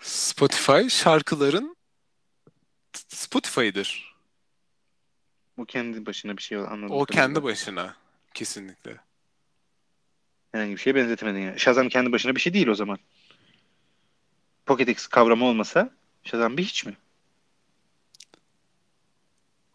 [0.00, 1.76] Spotify şarkıların
[3.10, 4.14] Spotify'dır.
[5.56, 6.90] Bu kendi başına bir şey anladım.
[6.90, 7.96] O kendi başına.
[8.34, 8.96] Kesinlikle.
[10.52, 11.60] Herhangi bir şeye benzetemedin yani.
[11.60, 12.98] Shazam kendi başına bir şey değil o zaman.
[14.66, 15.90] Pokédex kavramı olmasa
[16.24, 16.96] Shazam bir hiç mi?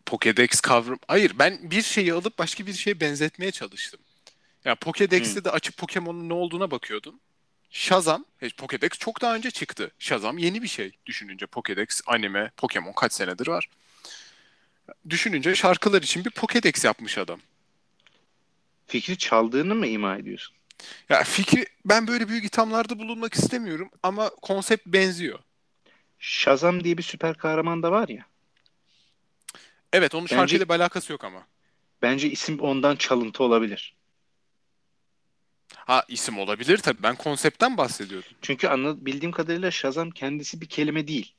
[0.06, 1.00] Pokédex kavram...
[1.08, 4.00] Hayır ben bir şeyi alıp başka bir şeye benzetmeye çalıştım.
[4.65, 7.19] Ya Pokédex'te de açıp Pokemon'un ne olduğuna bakıyordum.
[7.71, 9.91] Shazam, e, Pokédex çok daha önce çıktı.
[9.99, 10.91] Shazam yeni bir şey.
[11.06, 13.69] Düşününce Pokédex, anime, Pokemon kaç senedir var.
[15.10, 17.39] Düşününce şarkılar için bir Pokédex yapmış adam.
[18.88, 20.56] Fikri çaldığını mı ima ediyorsun?
[21.10, 25.39] Ya fikri ben böyle büyük ithamlarda bulunmak istemiyorum ama konsept benziyor.
[26.19, 28.25] Shazam diye bir süper kahraman da var ya.
[29.93, 31.47] Evet onun Bence- şarkıyla bir alakası yok ama.
[32.01, 33.94] Bence isim ondan çalıntı olabilir.
[35.86, 37.04] Ha isim olabilir tabii.
[37.04, 38.30] Ben konseptten bahsediyordum.
[38.41, 41.34] Çünkü anla, bildiğim kadarıyla Shazam kendisi bir kelime değil.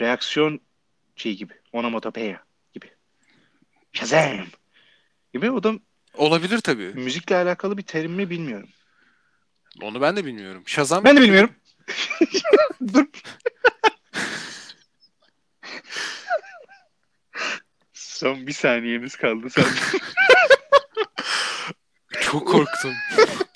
[0.00, 0.60] Reaksiyon
[1.16, 1.52] şey gibi.
[1.72, 2.86] Onomatopeya gibi.
[3.92, 4.46] Shazam
[5.34, 5.50] gibi.
[5.50, 5.74] O da
[6.14, 6.92] Olabilir tabii.
[6.94, 8.68] müzikle alakalı bir terim mi bilmiyorum.
[9.82, 10.62] Onu ben de bilmiyorum.
[10.66, 11.50] Shazam Ben de bilmiyorum.
[12.94, 13.06] Dur.
[17.92, 19.64] Son bir saniyemiz kaldı sen.
[22.30, 22.94] çok korktum.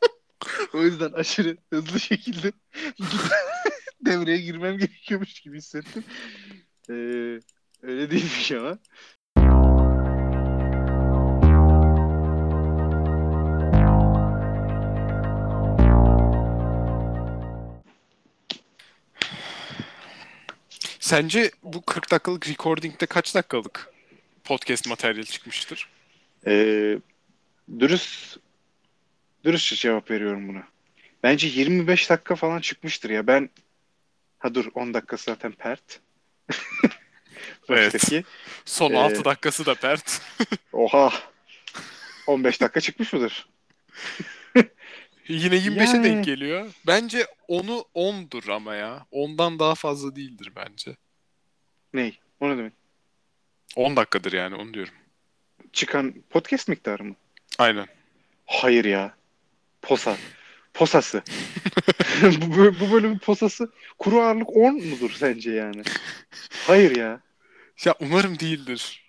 [0.72, 2.52] o yüzden aşırı hızlı şekilde
[4.06, 6.04] devreye girmem gerekiyormuş gibi hissettim.
[6.90, 6.92] Ee,
[7.82, 8.78] öyle değilmiş ama.
[21.00, 23.92] Sence bu 40 dakikalık recording'de kaç dakikalık
[24.44, 25.88] podcast materyal çıkmıştır?
[26.46, 26.98] Ee,
[27.78, 28.43] dürüst
[29.44, 30.68] dürüstçe cevap veriyorum buna.
[31.22, 33.26] Bence 25 dakika falan çıkmıştır ya.
[33.26, 33.50] Ben
[34.38, 36.00] ha dur 10 dakika zaten pert.
[37.68, 38.12] Evet.
[38.64, 40.20] Son Ee, 6 dakikası da pert.
[40.72, 41.12] Oha.
[42.26, 43.48] 15 dakika çıkmış mıdır?
[45.28, 46.04] Yine 25'e Yani.
[46.04, 46.70] denk geliyor.
[46.86, 49.06] Bence onu 10'dur ama ya.
[49.12, 50.96] 10'dan daha fazla değildir bence.
[51.94, 52.18] Ney?
[52.40, 52.72] O ne demek?
[53.76, 54.94] 10 dakikadır yani onu diyorum.
[55.72, 57.16] Çıkan podcast miktarı mı?
[57.58, 57.86] Aynen.
[58.46, 59.14] Hayır ya.
[59.84, 60.16] Posa.
[60.74, 61.22] Posası.
[62.22, 65.82] bu, bu bölümün posası kuru ağırlık 10 mudur sence yani?
[66.66, 67.20] Hayır ya.
[67.84, 69.04] Ya umarım değildir.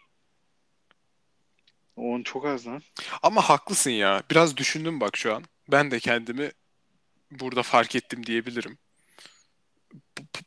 [1.96, 2.82] 10 çok az lan.
[3.24, 4.24] Ama haklısın ya.
[4.32, 5.44] Biraz düşündüm bak şu an.
[5.72, 6.52] Ben de kendimi
[7.32, 8.78] burada fark ettim diyebilirim.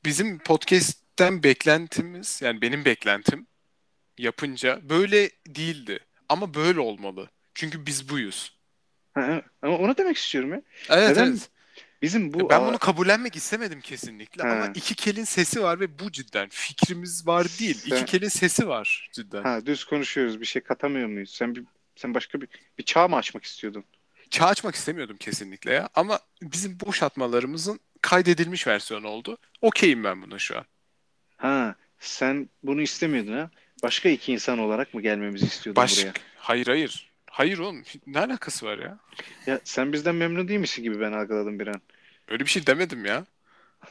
[0.05, 3.47] Bizim podcast'ten beklentimiz, yani benim beklentim
[4.19, 5.99] yapınca böyle değildi.
[6.29, 7.31] Ama böyle olmalı.
[7.55, 8.58] Çünkü biz buyuz.
[9.23, 10.63] Ha, ama onu demek istiyorum ya.
[10.91, 11.27] Evet, Neden?
[11.31, 11.49] evet.
[12.03, 14.49] Bizim bu E, Ben bunu kabullenmek istemedim kesinlikle Ha.
[14.49, 17.75] ama iki kelin sesi var ve bu cidden fikrimiz var değil.
[17.75, 19.43] Sen- İki kelin sesi var cidden.
[19.43, 20.41] ha, düz konuşuyoruz.
[20.41, 21.31] Bir şey katamıyor muyuz?
[21.31, 21.65] Sen bir
[21.97, 23.85] sen başka bir bir çağ mı açmak istiyordun?
[24.31, 29.39] Çağ açmak istemiyordum kesinlikle ya ama bizim boş atmalarımızın kaydedilmiş versiyonu oldu.
[29.61, 30.65] Okeyim ben buna şu an.
[31.37, 33.51] Ha, sen bunu istemiyordun ha?
[33.83, 35.99] Başka iki insan olarak mı gelmemizi istiyordun Baş...
[36.03, 36.13] buraya?
[36.37, 37.08] Hayır hayır.
[37.39, 38.99] Hayır oğlum ne alakası var ya?
[39.47, 41.81] Ya sen bizden memnun değil misin gibi ben algıladım bir an.
[42.29, 43.27] Öyle bir şey demedim ya.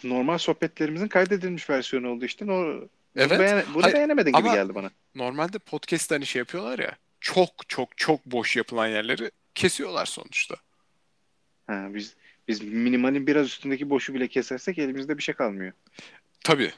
[0.03, 2.47] Normal sohbetlerimizin kaydedilmiş versiyonu oldu işte.
[2.47, 3.31] No, bunu, Evet.
[3.31, 4.91] beğene- bunu Hayır, beğenemedin gibi geldi bana.
[5.15, 6.95] Normalde podcast'te hani şey yapıyorlar ya.
[7.21, 10.55] Çok çok çok boş yapılan yerleri kesiyorlar sonuçta.
[11.67, 12.15] Ha, biz
[12.47, 15.73] biz minimalin biraz üstündeki boşu bile kesersek elimizde bir şey kalmıyor.
[16.43, 16.71] Tabii.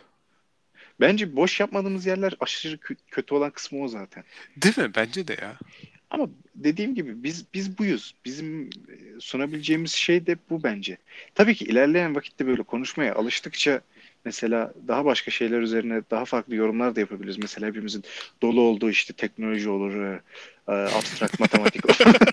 [1.00, 4.24] Bence boş yapmadığımız yerler aşırı kö- kötü olan kısmı o zaten.
[4.58, 4.96] Değil mi?
[4.96, 5.58] Bence de ya.
[6.10, 8.16] Ama dediğim gibi biz biz buyuz.
[8.26, 8.70] Bizim e,
[9.20, 10.98] sunabileceğimiz şey de bu bence.
[11.36, 13.82] Tabii ki ilerleyen vakitte böyle konuşmaya alıştıkça
[14.26, 17.38] mesela daha başka şeyler üzerine daha farklı yorumlar da yapabiliriz.
[17.38, 18.04] Mesela hepimizin
[18.42, 20.22] dolu olduğu işte teknoloji olur, e,
[20.68, 21.98] e, abstrakt matematik olur.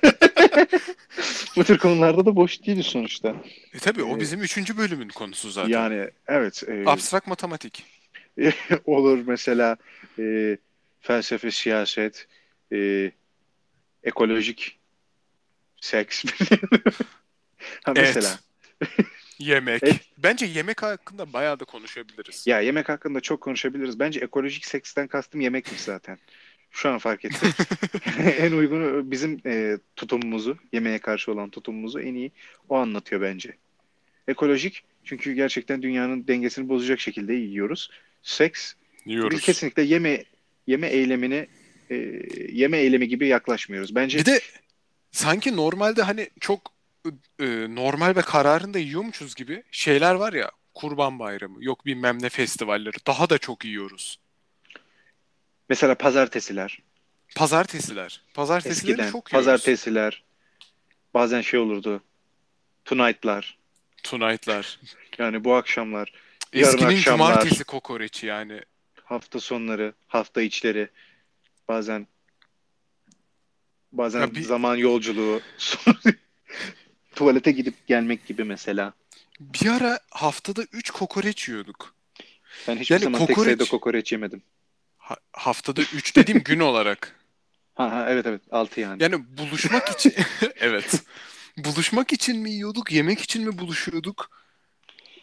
[1.56, 3.34] Bu tür konularda da boş değiliz sonuçta.
[3.74, 5.70] E tabii o Ee, bizim üçüncü bölümün konusu zaten.
[5.70, 7.84] Yani evet e, Abstrak matematik.
[8.84, 9.76] olur mesela
[10.18, 10.56] e,
[11.00, 12.26] felsefe, siyaset,
[12.72, 13.10] e,
[14.06, 14.78] ekolojik
[15.80, 16.24] seks.
[17.84, 18.38] ha mesela.
[19.38, 19.82] Yemek.
[19.82, 20.00] Et.
[20.18, 22.46] Bence yemek hakkında bayağı da konuşabiliriz.
[22.46, 23.98] Ya yemek hakkında çok konuşabiliriz.
[24.00, 26.18] Bence ekolojik seksten kastım yemekmiş zaten.
[26.70, 27.50] Şu an fark ettim.
[28.38, 32.32] en uygun bizim e, tutumumuzu, yemeğe karşı olan tutumumuzu en iyi
[32.68, 33.56] o anlatıyor bence.
[34.28, 37.90] Ekolojik çünkü gerçekten dünyanın dengesini bozacak şekilde yiyoruz.
[38.22, 38.74] Seks
[39.06, 39.40] biz Yiyoruz.
[39.40, 40.24] kesinlikle yeme
[40.66, 41.46] yeme eylemine
[41.90, 41.94] e,
[42.52, 43.94] yeme eylemi gibi yaklaşmıyoruz.
[43.94, 44.40] Bence Bir de
[45.10, 46.72] sanki normalde hani çok
[47.40, 50.50] e, normal ve kararında yiyormuşuz gibi şeyler var ya.
[50.74, 52.96] Kurban Bayramı, yok bilmem ne festivalleri.
[53.06, 54.18] Daha da çok yiyoruz.
[55.68, 56.78] mesela pazartesiler,
[57.36, 58.20] Pazartesiler.
[58.34, 59.46] Pazartesileri eskiden çok yiyoruz.
[59.46, 60.22] pazartesiler,
[61.14, 62.02] bazen şey olurdu.
[62.84, 63.58] Tonight'lar.
[64.02, 64.80] Tonight'lar.
[65.18, 66.12] Yani bu akşamlar,
[66.52, 67.28] Yarın Eskinin akşamlar.
[67.34, 68.60] cumartesi kokoreçi yani.
[69.04, 70.88] hafta sonları, hafta içleri,
[71.68, 72.06] bazen
[73.92, 75.40] bazen Ya bir- zaman yolculuğu,
[77.14, 78.92] tuvalete gidip gelmek gibi mesela.
[79.40, 81.94] Bir ara haftada 3 kokoreç yiyorduk.
[82.68, 84.42] Ben hiçbir Yani zaman tek kokoreç- sayıda kokoreç yemedim.
[84.98, 87.20] Ha- haftada 3 dediğim gün olarak.
[87.74, 89.02] Ha, ha evet evet 6 yani.
[89.02, 90.14] Yani buluşmak için
[90.56, 91.02] evet.
[91.58, 94.30] Buluşmak için mi yiyorduk, yemek için mi buluşuyorduk?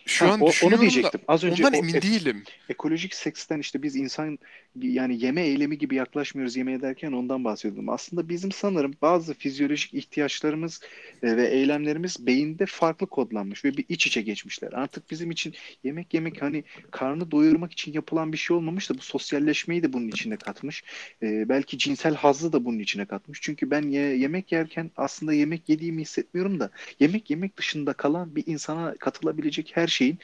[0.06, 1.20] Şu Ha, an o- onu diyecektim.
[1.20, 2.44] da Az önce ondan emin ek- değilim.
[2.70, 4.40] ekolojik seksten işte biz insan
[4.82, 7.90] yani yeme eylemi gibi yaklaşmıyoruz yemeğe derken ondan bahsediyordum.
[7.90, 10.82] Aslında bizim sanırım bazı fizyolojik ihtiyaçlarımız
[11.24, 14.74] e, ve eylemlerimiz beyinde farklı kodlanmış ve bir iç içe geçmişler.
[14.74, 19.02] Artık bizim için yemek yemek hani karnı doyurmak için yapılan bir şey olmamış da bu
[19.02, 20.84] sosyalleşmeyi de bunun içine katmış.
[21.24, 23.42] E, belki cinsel hazzı da bunun içine katmış.
[23.42, 28.44] Çünkü ben ye- yemek yerken aslında yemek yediğimi hissetmiyorum da yemek yemek dışında kalan bir
[28.48, 30.20] insana katılabilecek her şeyin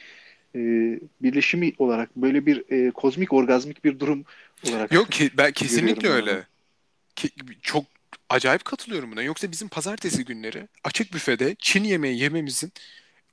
[0.54, 0.60] e,
[1.22, 4.24] birleşimi olarak böyle bir e, kozmik orgazmik bir durum
[4.68, 6.46] olarak Yok ki ben kesinlikle öyle.
[7.16, 7.30] Ki,
[7.62, 7.84] çok
[8.28, 9.22] acayip katılıyorum buna.
[9.22, 12.72] Yoksa bizim pazartesi günleri açık büfede Çin yemeği yememizin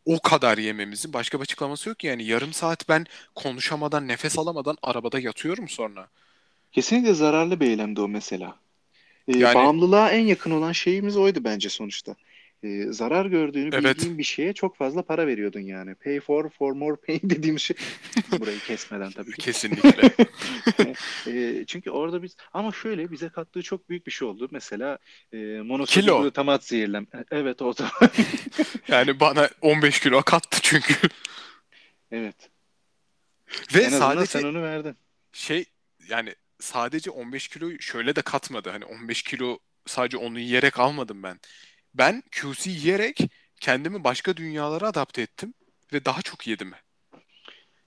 [0.05, 2.07] o kadar yememizin başka bir açıklaması yok ki.
[2.07, 6.07] Yani yarım saat ben konuşamadan, nefes alamadan arabada yatıyorum sonra.
[6.71, 8.55] kesinlikle zararlı bir eylemdi o mesela.
[9.27, 12.15] E, Yani- bağımlılığa en yakın olan şeyimiz oydu bence sonuçta.
[12.63, 13.95] E, zarar gördüğünü Evet.
[13.97, 15.95] bildiğin bir şeye çok fazla para veriyordun yani.
[15.95, 17.77] Pay for for more pain dediğim şey.
[18.39, 19.41] Burayı kesmeden tabii ki.
[19.41, 20.11] Kesinlikle.
[21.27, 24.47] E, çünkü orada biz ama şöyle bize kattığı çok büyük bir şey oldu.
[24.51, 24.97] Mesela
[25.31, 25.63] e, Kilo.
[25.63, 27.07] monosodik glutamat zehirlem.
[27.31, 27.91] Evet o da.
[28.87, 30.93] Yani bana 15 kilo kattı çünkü.
[32.11, 32.49] evet.
[33.75, 34.95] Ve en sadece sen onu verdin.
[35.33, 35.65] şey
[36.09, 38.69] yani sadece 15 kiloyu şöyle de katmadı.
[38.69, 41.39] Hani 15 kilo sadece onu yiyerek almadım ben.
[41.97, 43.19] Ben QC yiyerek
[43.61, 45.53] kendimi başka dünyalara adapte ettim
[45.93, 46.71] ve daha çok yedim.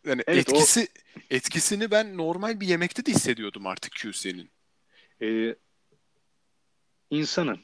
[0.07, 0.89] Yani Evet, o- etkisi
[1.31, 4.51] etkisini ben normal bir yemekte de hissediyordum artık QC'nin.
[5.23, 5.55] Ee,
[7.11, 7.61] insanın,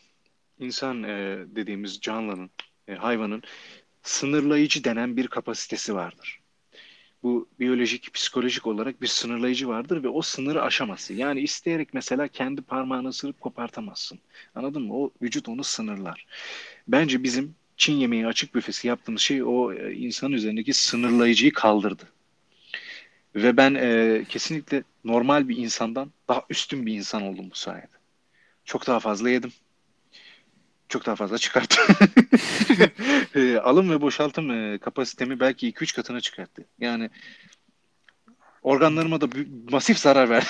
[0.58, 2.50] insan e, dediğimiz canlının,
[2.88, 3.42] e, hayvanın
[4.02, 6.40] sınırlayıcı denen bir kapasitesi vardır.
[7.26, 11.14] Bu biyolojik, psikolojik olarak bir sınırlayıcı vardır ve o sınırı aşamazsın.
[11.14, 14.18] Yani isteyerek mesela kendi parmağını ısırıp kopartamazsın.
[14.54, 14.94] Anladın mı?
[14.94, 16.26] O vücut onu sınırlar.
[16.88, 22.04] Bence bizim Çin yemeği açık büfesi yaptığımız şey o e, insan üzerindeki sınırlayıcıyı kaldırdı.
[23.34, 27.96] Ve ben e, kesinlikle normal bir insandan daha üstün bir insan oldum bu sayede.
[28.64, 29.52] Çok daha fazla yedim.
[30.88, 31.84] Çok daha fazla çıkarttım.
[33.34, 36.64] E, alım ve boşaltım e, kapasitemi belki 2-3 katına çıkarttı.
[36.78, 37.10] Yani
[38.62, 39.28] organlarıma da
[39.70, 40.46] masif zarar verdi.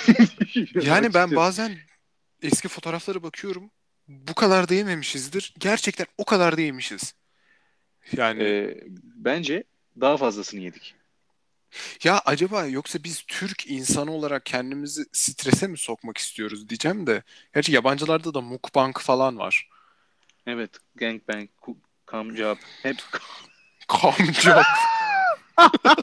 [0.82, 1.78] Yani ben bazen
[2.42, 3.70] eski fotoğraflara bakıyorum.
[4.08, 5.54] Bu kadar da yememişizdir.
[5.58, 7.14] Gerçekten o kadar da yemişiz.
[8.12, 8.80] Yani E,
[9.16, 9.64] bence
[10.00, 10.94] daha fazlasını yedik.
[12.04, 17.22] Ya acaba yoksa biz Türk insanı olarak kendimizi strese mi sokmak istiyoruz diyeceğim de.
[17.54, 19.68] Gerçi yabancılarda da mukbang falan var.
[20.46, 21.48] Evet, gangbang,
[22.10, 22.96] come job, hep
[23.88, 24.62] Kamca.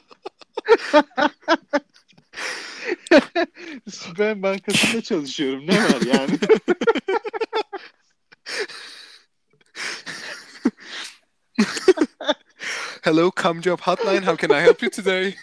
[4.20, 5.68] ben bankasında çalışıyorum.
[5.68, 6.32] Ne var yani?
[13.02, 14.26] Hello Kamjob hotline.
[14.26, 15.36] How can I help you today?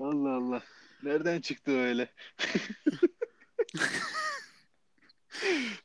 [0.00, 0.62] Allah Allah.
[1.02, 2.08] Nereden çıktı öyle?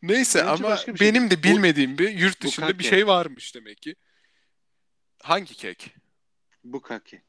[0.02, 1.08] Neyse Bence ama başka bir şey.
[1.08, 2.90] benim de bilmediğim bir yurt dışında bir kake.
[2.90, 3.96] şey varmış demek ki.
[5.24, 5.96] Hangi kek?
[6.64, 7.22] Bukake.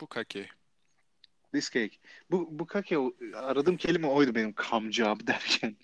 [0.00, 0.48] Bu kake.
[1.52, 1.96] This cake.
[2.30, 2.96] Bu, bukake
[3.34, 5.76] aradığım kelime oydu benim come job derken.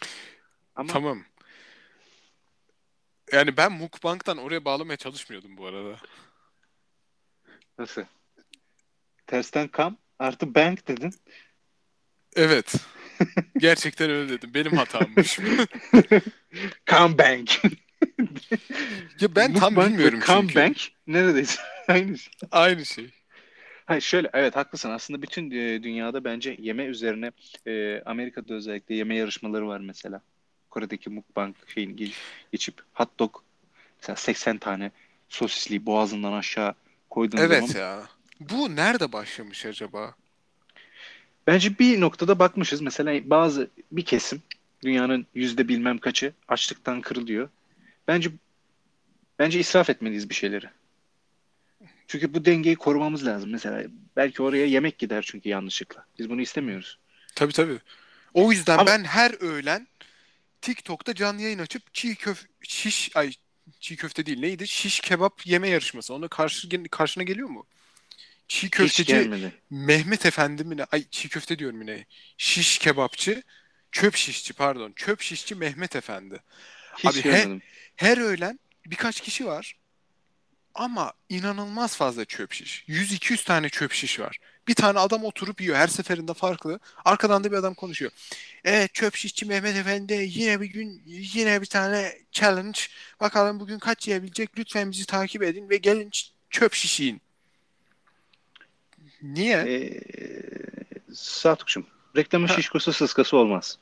[0.74, 1.24] Ama Tamam.
[3.32, 5.96] Yani ben mukbang'dan oraya bağlamaya çalışmıyordum bu arada.
[7.78, 8.02] nasıl?
[9.26, 11.14] Tersten come artı bank dedin.
[12.36, 12.74] Evet.
[13.58, 14.50] Gerçekten öyle dedim.
[14.54, 15.38] Benim hatammış.
[16.86, 17.62] come bank.
[19.20, 20.54] ya ben tam Mukbang ve bilmiyorum çünkü.
[20.54, 22.32] bank neredeyse aynı şey.
[22.50, 23.10] Aynı şey.
[23.86, 27.32] Hayır şöyle evet haklısın aslında bütün e, dünyada bence yeme üzerine
[27.66, 30.22] e, Amerika'da özellikle yeme yarışmaları var mesela.
[30.70, 32.12] Kore'deki mukbang şeyini ge-
[32.52, 33.36] geçip hot dog
[34.00, 34.90] mesela 80 tane
[35.28, 36.74] sosisli boğazından aşağı
[37.10, 38.02] koyduğun Evet zaman ya.
[38.40, 40.14] Bu nerede başlamış acaba?
[41.46, 44.42] Bence bir noktada bakmışız mesela bazı bir kesim
[44.84, 47.48] dünyanın yüzde bilmem kaçı açlıktan kırılıyor.
[48.08, 48.30] Bence
[49.38, 50.66] bence israf etmeliyiz bir şeyleri.
[52.06, 53.50] Çünkü bu dengeyi korumamız lazım.
[53.50, 53.84] Mesela
[54.16, 56.06] belki oraya yemek gider çünkü yanlışlıkla.
[56.18, 56.98] Biz bunu istemiyoruz.
[57.34, 57.78] Tabii tabii.
[58.34, 59.88] O yüzden Ama- ben her öğlen
[60.60, 63.32] TikTok'ta canlı yayın açıp çiğ köf şiş ay
[63.80, 64.68] çiğ köfte değil neydi?
[64.68, 66.14] Şiş kebap yeme yarışması.
[66.14, 67.66] Ona karşı karşına geliyor mu?
[68.50, 69.30] Çiğ köfteci.
[69.70, 70.84] Mehmet Efendi mi ne?
[70.84, 72.04] Ay çiğ köfte diyorum yine.
[72.36, 73.42] Şiş kebapçı,
[73.92, 74.92] çöp şişçi pardon.
[74.96, 76.40] Çöp şişçi Mehmet Efendi.
[76.98, 77.62] Hiç Abi görmedim.
[77.96, 79.76] Her öğlen birkaç kişi var.
[80.74, 82.84] Ama inanılmaz fazla çöp şiş.
[82.88, 84.38] 100-200 tane çöp şiş var.
[84.68, 85.76] Bir tane adam oturup yiyor.
[85.76, 86.80] Her seferinde farklı.
[87.04, 88.12] Arkadan da bir adam konuşuyor.
[88.64, 92.80] Evet çöp şişçi Mehmet Efendi yine bir gün yine bir tane challenge.
[93.20, 94.58] Bakalım bugün kaç yiyebilecek?
[94.58, 96.10] Lütfen bizi takip edin ve gelin
[96.50, 97.22] çöp şiş yiyin.
[99.22, 99.56] Niye?
[99.56, 100.00] Ee,
[101.14, 101.86] Satukçum.
[102.16, 102.54] Reklamın Ha.
[102.56, 103.78] şişkosu sıskası olmaz.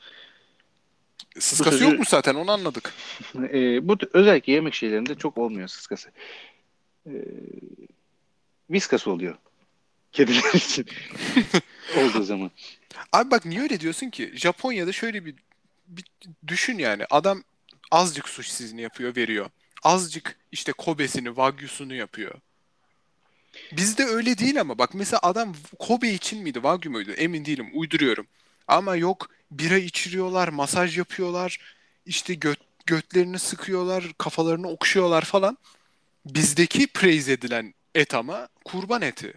[1.38, 2.94] Sıskası sözü- yok mu zaten onu anladık.
[3.52, 6.10] Ee, bu özellikle yemek şeylerinde çok olmuyor sıskası.
[7.06, 7.10] Ee,
[8.70, 9.34] viskası oluyor.
[10.12, 10.86] Kediler için.
[11.98, 12.50] Olduğu zaman.
[13.12, 14.32] Abi bak niye öyle diyorsun ki?
[14.34, 15.34] Japonya'da şöyle bir,
[15.88, 16.04] bir
[16.46, 17.04] düşün yani.
[17.10, 17.42] Adam
[17.90, 19.46] azıcık sushi'sini yapıyor, veriyor.
[19.82, 22.34] Azıcık işte Kobe'sini, Wagyu'sunu yapıyor.
[23.72, 27.10] Bizde öyle değil ama bak mesela adam Kobe için miydi, Wagyu muydu?
[27.12, 28.26] Emin değilim, uyduruyorum.
[28.68, 31.58] Ama yok bira içiriyorlar, masaj yapıyorlar,
[32.06, 35.58] işte göt, götlerini sıkıyorlar, kafalarını okşuyorlar falan.
[36.26, 39.34] Bizdeki praise edilen et ama kurban eti.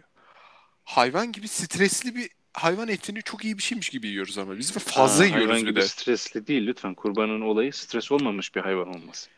[0.84, 4.80] Hayvan gibi stresli bir hayvan etini çok iyi bir şeymiş gibi yiyoruz ama biz ve
[4.80, 5.88] fazla Aa, yiyoruz hayvan bir gibi de.
[5.88, 6.96] stresli değil lütfen.
[6.96, 9.30] Kurbanın olayı stres olmamış bir hayvan olması.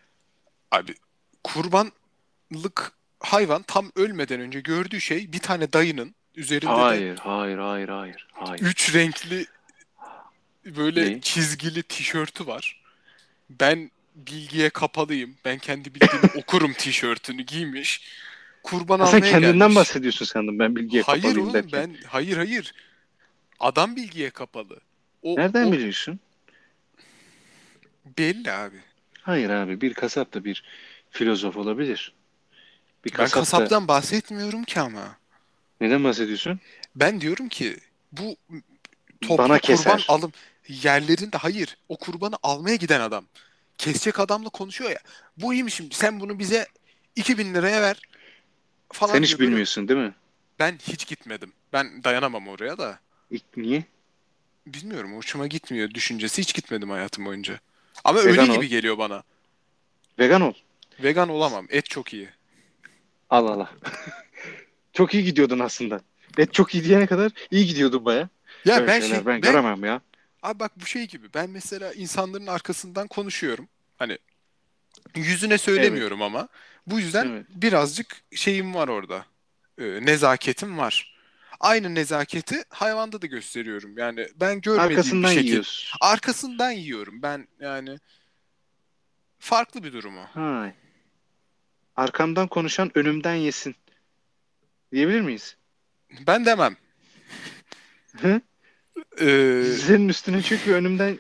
[0.71, 0.95] Abi
[1.43, 2.91] kurbanlık
[3.23, 8.27] hayvan tam ölmeden önce gördüğü şey bir tane dayının üzerinde de Hayır, hayır, hayır, hayır,
[8.31, 8.62] hayır.
[8.62, 9.45] üç renkli
[10.65, 11.21] böyle Ne?
[11.21, 12.83] çizgili tişörtü var.
[13.49, 15.38] Ben bilgiye kapalıyım.
[15.45, 18.07] Ben kendi bildiğimi okurum tişörtünü giymiş.
[18.63, 19.75] Kurban Ha, sen almaya kendinden gelmiş.
[19.75, 21.71] bahsediyorsun sandım ben bilgiye Hayır kapalıyım oğlum derken.
[21.71, 22.73] ben hayır hayır.
[23.59, 24.81] Adam bilgiye kapalı.
[25.23, 26.19] O, Nereden o biliyorsun?
[28.05, 28.77] belli abi.
[29.21, 30.63] Hayır abi bir kasap da bir
[31.12, 32.13] filozof olabilir.
[33.05, 33.39] Bir Ben kasap da...
[33.39, 35.17] kasaptan bahsetmiyorum ki ama.
[35.81, 36.59] Neden bahsediyorsun?
[36.95, 37.77] Ben diyorum ki
[38.11, 38.35] bu
[39.21, 40.05] toplu Bana kurban keser.
[40.07, 40.31] alım
[40.67, 43.25] yerlerinde hayır o kurbanı almaya giden adam
[43.77, 44.99] kesecek adamla konuşuyor ya.
[45.37, 46.67] Bu iyiymiş şimdi sen bunu bize
[47.15, 48.01] 2000 liraya ver
[48.91, 49.39] falan Sen hiç diyor.
[49.39, 50.13] Bilmiyorsun değil mi?
[50.59, 51.53] Ben hiç gitmedim.
[51.73, 52.99] Ben dayanamam oraya da.
[53.31, 53.83] İlk, niye?
[54.67, 57.59] Bilmiyorum hoşuma gitmiyor düşüncesi hiç gitmedim hayatım boyunca.
[58.03, 58.55] Ama Vegan öyle ol.
[58.55, 59.23] gibi geliyor bana.
[60.19, 60.53] Vegan ol.
[61.03, 61.67] Vegan olamam.
[61.69, 62.29] Et çok iyi.
[63.33, 63.65] Al al al.
[64.93, 66.01] çok iyi gidiyordun aslında.
[66.37, 68.29] Et çok iyi diyene kadar iyi gidiyordun baya.
[68.65, 70.01] Ya Böyle ben şeyler şey ben, ben, göremem ya.
[70.43, 71.33] Abi bak bu şey gibi.
[71.33, 73.67] Ben mesela insanların arkasından konuşuyorum.
[73.97, 74.17] Hani
[75.15, 76.47] yüzüne söylemiyorum ama
[76.87, 77.45] bu yüzden Evet.
[77.49, 79.25] birazcık şeyim var orada.
[79.77, 81.17] Ee, nezaketim var.
[81.59, 83.97] Aynı nezaketi hayvanda da gösteriyorum.
[83.97, 85.97] Yani ben görmediğim Arkasından bir şekilde yiyorsun.
[86.01, 87.21] arkasından yiyorum.
[87.21, 87.97] Ben yani
[89.39, 90.25] farklı bir durum o.
[91.95, 93.75] Arkamdan konuşan önümden yesin.
[94.91, 95.58] Diyebilir miyiz?
[96.27, 96.75] Ben demem.
[98.21, 98.41] Hı?
[99.21, 101.17] Ee, Senin üstüne çök ve önümden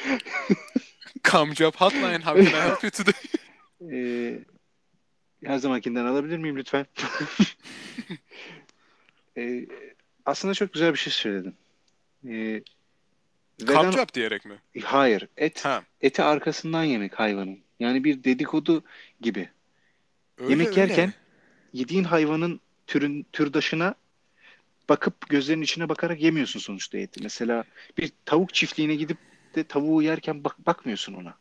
[1.24, 3.14] come job hotline how can I help you today?
[3.92, 4.38] Ee,
[5.44, 6.86] her zamankinden alabilir miyim lütfen?
[9.36, 9.66] Ee,
[10.24, 11.54] aslında çok güzel bir şey söyledin.
[12.28, 12.62] Ee,
[13.66, 14.54] Come vegan, job diyerek mi?
[14.84, 15.82] hayır, et Ha.
[16.00, 17.58] eti arkasından yemek hayvanın.
[17.80, 18.84] Yani bir dedikodu
[19.22, 19.48] gibi.
[20.38, 20.80] Öyle, Yemek öyle.
[20.80, 21.12] yerken
[21.72, 23.94] yediğin hayvanın türün türdaşına
[24.88, 27.22] bakıp gözlerinin içine bakarak yemiyorsun sonuçta eti.
[27.22, 27.64] Mesela
[27.98, 29.16] bir tavuk çiftliğine gidip
[29.54, 31.34] de tavuğu yerken bak bakmıyorsun ona.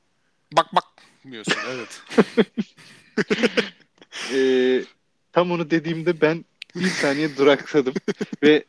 [0.54, 0.84] Bak bak
[1.32, 2.02] diyorsun evet.
[4.34, 4.84] Ee,
[5.32, 7.94] tam onu dediğimde ben bir saniye duraksadım
[8.44, 8.66] ve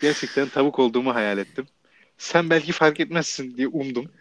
[0.00, 1.66] gerçekten tavuk olduğumu hayal ettim.
[2.18, 4.12] Sen belki fark etmezsin diye umdum.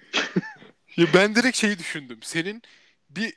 [0.98, 2.20] Ya ben direkt şeyi düşündüm.
[2.22, 2.62] Senin
[3.10, 3.34] bir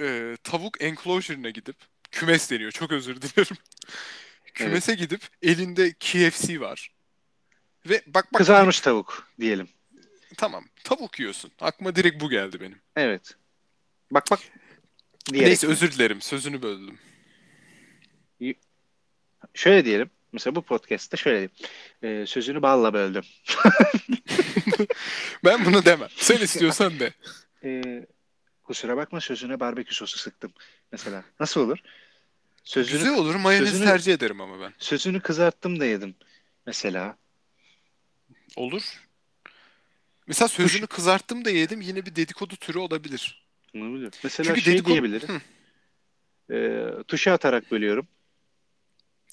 [0.00, 1.76] e, tavuk enclosure'ına gidip
[2.10, 2.70] kümes deniyor.
[2.72, 3.56] Çok özür dilerim.
[4.54, 6.90] Kümese gidip elinde KFC var.
[7.86, 9.68] Ve bak bak Kızarmış tavuk diyelim.
[10.36, 11.50] tamam tavuk yiyorsun.
[11.60, 12.80] Aklıma direkt bu geldi benim.
[12.96, 13.36] Evet.
[14.10, 14.40] Bak bak.
[15.32, 15.46] Diyerek.
[15.48, 16.20] Neyse özür dilerim.
[16.20, 16.98] Sözünü böldüm.
[19.54, 20.10] Şöyle diyelim.
[20.32, 21.50] Mesela bu podcast'te şöyle diyeyim.
[22.02, 23.24] Ee, sözünü balla böldüm.
[25.44, 26.08] Ben bunu demem.
[26.16, 27.12] Sen istiyorsan de.
[27.64, 28.06] Ee,
[28.66, 30.52] kusura bakma sözüne barbekü sosu sıktım.
[30.92, 31.24] Mesela.
[31.40, 31.78] Nasıl olur?
[32.64, 33.34] Sözünü, Güzel olur.
[33.34, 34.72] Mayonez sözünü- tercih ederim ama ben.
[34.78, 36.14] sözünü kızarttım da yedim.
[36.66, 37.16] Mesela.
[38.56, 38.82] Olur.
[40.26, 41.80] Mesela sözünü kızarttım da yedim.
[41.80, 43.46] Yine bir dedikodu türü olabilir.
[43.74, 44.12] Olabilir.
[44.24, 45.28] Mesela Çünkü şey dedikodu- diyebiliriz.
[45.28, 45.40] Hı.
[46.54, 48.08] Ee, tuşa atarak bölüyorum.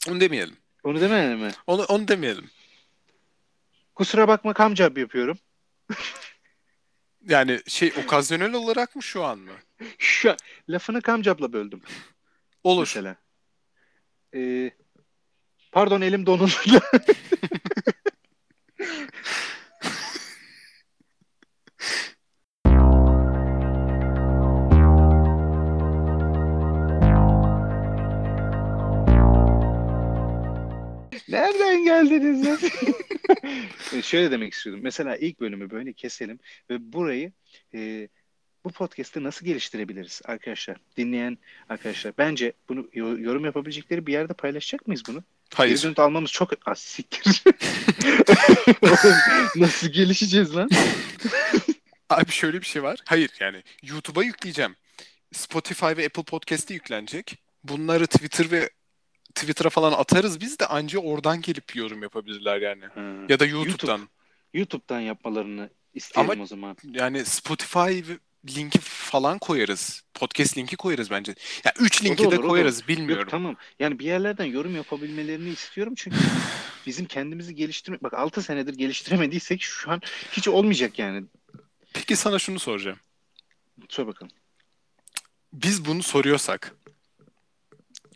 [0.10, 0.58] Onu demeyelim.
[0.84, 1.52] Onu demeyelim mi?
[1.68, 2.50] Onu, onu demeyelim.
[3.96, 5.38] Kusura bakma kamcap yapıyorum.
[7.28, 9.52] Yani şey okazyonel olarak mı şu an mı?
[9.98, 10.36] Şu
[10.70, 11.82] lafını kamcapla böldüm
[12.64, 12.82] Olur.
[12.82, 13.16] mesela.
[14.36, 14.72] Ee,
[15.72, 16.52] pardon elim donuldu.
[31.30, 32.58] Nereden geldiniz ya?
[33.94, 34.84] Ee, Şöyle demek istiyordum.
[34.84, 37.32] Mesela ilk bölümü böyle keselim ve burayı
[37.74, 38.08] e,
[38.66, 40.78] bu podcast'ı nasıl geliştirebiliriz arkadaşlar?
[40.98, 41.38] Dinleyen
[41.70, 42.14] arkadaşlar.
[42.18, 45.24] Bence bunu yo- yorum yapabilecekleri bir yerde paylaşacak mıyız bunu?
[45.54, 45.76] Hayır.
[45.76, 47.44] Geri dönüt almamız çok az siktir.
[49.56, 50.70] Nasıl gelişeceğiz lan?
[52.10, 53.00] Abi şöyle bir şey var.
[53.06, 54.76] Hayır yani YouTube'a yükleyeceğim.
[55.32, 57.38] Spotify ve Apple Podcast'e yüklenecek.
[57.64, 58.70] Bunları Twitter ve
[59.36, 62.84] Twitter'a falan atarız biz de anca oradan gelip yorum yapabilirler yani.
[63.30, 64.10] Ya da YouTube'dan.
[64.54, 66.78] YouTube'dan yapmalarını isteyelim Ama- o zaman.
[66.84, 68.02] Yani Spotify
[68.56, 70.04] linki falan koyarız.
[70.14, 71.36] Podcast linki koyarız bence.
[71.66, 73.28] Ya 3 O da linki de olur, da koyarız Yok bilmiyorum.
[73.32, 73.56] tamam.
[73.80, 76.18] Yani bir yerlerden yorum yapabilmelerini istiyorum çünkü
[76.86, 81.24] bizim kendimizi geliştirmek bak 6 senedir geliştiremediysek şu an hiç olmayacak yani.
[81.94, 83.00] Peki sana şunu soracağım.
[83.90, 84.32] Sor bakalım.
[85.54, 86.76] Biz bunu soruyorsak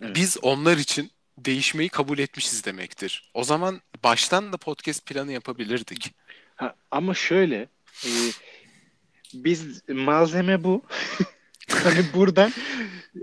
[0.02, 0.16] Evet.
[0.16, 3.32] biz onlar için değişmeyi kabul etmişiz demektir.
[3.34, 6.16] O zaman baştan da podcast planı yapabilirdik.
[6.56, 7.68] Ha, ama şöyle
[8.06, 8.10] e,
[9.34, 10.84] biz malzeme bu.
[11.70, 12.52] hani buradan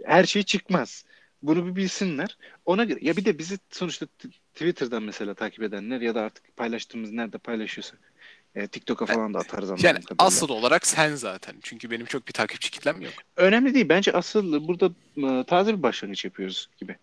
[0.05, 1.05] her şey çıkmaz.
[1.43, 2.39] Bunu bir bilsinler.
[2.64, 4.07] Ona göre ya bir de bizi sonuçta
[4.55, 8.14] Twitter'dan mesela takip edenler ya da artık paylaştığımız nerede paylaşıyorsak
[8.55, 10.27] e, TikTok'a falan da atarız anladığım Yani kadarıyla.
[10.27, 11.55] asıl olarak sen zaten.
[11.63, 13.13] Çünkü benim çok bir takipçi kitlem yok.
[13.37, 13.89] Önemli değil.
[13.89, 16.97] Bence asıl burada e, taze bir başlangıç yapıyoruz gibi.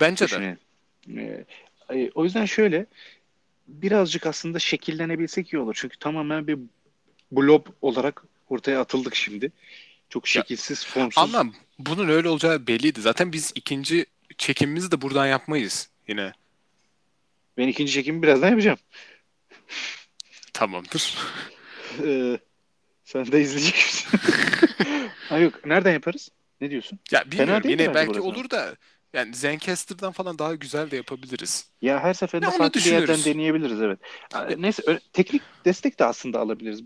[0.00, 0.56] Bence de.
[1.16, 1.44] E,
[1.90, 2.86] e, o yüzden şöyle
[3.68, 5.74] birazcık aslında şekillenebilsek iyi olur.
[5.78, 6.58] Çünkü tamamen bir
[7.32, 9.52] blob olarak ortaya atıldık şimdi.
[10.08, 11.34] Çok şekilsiz, formsuz.
[11.34, 13.00] Ama bunun öyle olacağı belliydi.
[13.00, 14.06] Zaten biz ikinci
[14.38, 16.32] çekimimizi de buradan yapmayız yine.
[17.58, 18.78] Ben ikinci çekimi birazdan yapacağım.
[20.52, 21.18] Tamamdır.
[22.04, 22.38] Ee,
[23.04, 24.18] sen de izleyecek misin?
[25.28, 25.66] ha yok.
[25.66, 26.28] Nereden yaparız?
[26.60, 26.98] Ne diyorsun?
[27.12, 28.22] Ya bilmiyorum yine belki burası.
[28.24, 28.76] olur da
[29.12, 31.70] yani Zencaster'dan falan daha güzel de yapabiliriz.
[31.82, 33.98] Ya her seferinde onu farklı bir yerden deneyebiliriz evet.
[34.34, 36.82] Aa, Neyse ö- teknik destek de aslında alabiliriz.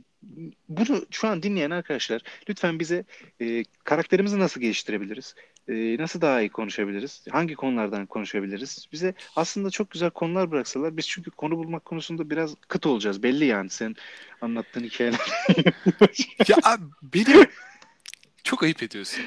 [0.68, 3.04] Bunu şu an dinleyen arkadaşlar lütfen bize
[3.40, 5.34] e, karakterimizi nasıl geliştirebiliriz?
[5.68, 7.24] E, nasıl daha iyi konuşabiliriz?
[7.30, 8.86] Hangi konulardan konuşabiliriz?
[8.92, 13.22] Bize aslında çok güzel konular bıraksalar biz çünkü konu bulmak konusunda biraz kıt olacağız.
[13.22, 13.96] Belli yani sen
[14.40, 15.20] anlattığın hikayeler.
[16.48, 17.46] ya abi benim
[18.44, 19.24] çok ayıp ediyorsun.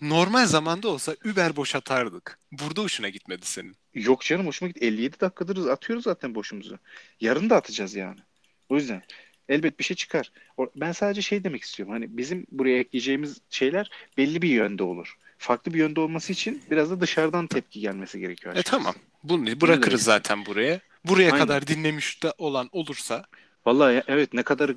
[0.00, 2.38] Normal zamanda olsa Uber boş atardık.
[2.52, 3.76] Burada hoşuna gitmedi senin.
[3.94, 4.86] Yok canım hoşuma gitti.
[4.86, 6.78] 57 dakikadır atıyoruz zaten boşumuzu.
[7.20, 8.20] Yarın da atacağız yani.
[8.68, 9.02] O yüzden
[9.48, 10.32] elbet bir şey çıkar.
[10.76, 11.92] Ben sadece şey demek istiyorum.
[11.92, 15.16] Hani bizim buraya ekleyeceğimiz şeyler belli bir yönde olur.
[15.42, 18.54] Farklı bir yönde olması için biraz da dışarıdan tepki gelmesi gerekiyor.
[18.54, 18.76] E açıkçası.
[18.76, 18.94] tamam.
[19.24, 20.80] Bunu bırakırız zaten buraya.
[21.04, 21.38] Buraya Aynen.
[21.38, 23.24] kadar dinlemiş de olan olursa
[23.66, 24.70] Vallahi evet ne kadar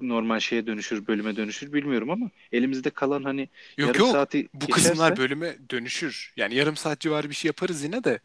[0.00, 3.48] normal şeye dönüşür, bölüme dönüşür bilmiyorum ama elimizde kalan hani
[3.78, 6.32] yok yarım yok saati bu geçerse- kısımlar bölüme dönüşür.
[6.36, 8.20] Yani yarım saat civarı bir şey yaparız yine de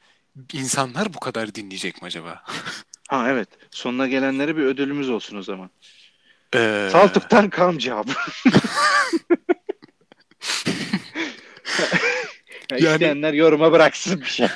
[0.53, 2.43] insanlar bu kadar dinleyecek mi acaba?
[3.09, 3.49] Ha evet.
[3.71, 5.69] Sonuna gelenlere bir ödülümüz olsun o zaman.
[6.55, 8.11] Ee, Saltuk'tan kam cevabı.
[11.79, 11.87] ya
[12.79, 14.47] Yani- İsteyenler yoruma bıraksın bir şey.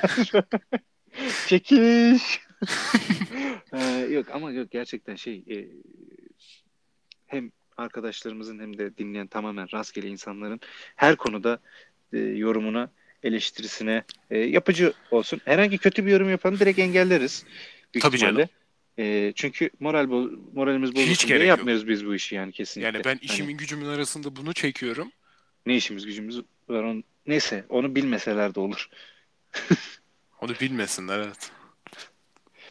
[1.47, 2.39] Çekiş.
[3.73, 5.57] Ee, yok ama yok gerçekten şey e,
[7.27, 10.59] hem arkadaşlarımızın hem de dinleyen tamamen rastgele insanların
[10.95, 11.59] her konuda
[12.13, 12.91] e, yorumuna,
[13.23, 15.41] eleştirisine e, yapıcı olsun.
[15.45, 17.45] Herhangi kötü bir yorum yapanı direkt engelleriz.
[17.93, 18.41] Büyük Tabii canım.
[18.41, 18.49] ihtimalle.
[19.27, 21.57] E, çünkü moral bo- moralimiz bozulsun diye gerek yok.
[21.57, 22.85] yapmıyoruz biz bu işi yani kesinlikle.
[22.97, 25.11] yani ben Hani- işimin gücümün arasında bunu çekiyorum.
[25.65, 26.39] ne işimiz gücümüz
[26.69, 28.89] var on neyse onu bilmeseler de olur.
[30.41, 31.51] Onu bilmesinler evet.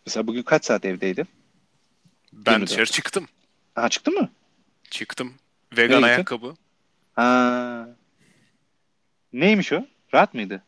[0.06, 1.26] Mesela bugün kaç saat evdeydin?
[2.32, 2.70] Ben 24.
[2.70, 3.26] dışarı çıktım.
[3.74, 4.30] Ha çıktı mı?
[4.90, 5.34] Çıktım.
[5.72, 6.08] Nereye Vegan gittin?
[6.08, 6.54] ayakkabı.
[7.12, 7.88] Ha.
[9.32, 9.86] Neymiş o?
[10.14, 10.62] Rahat mıydı?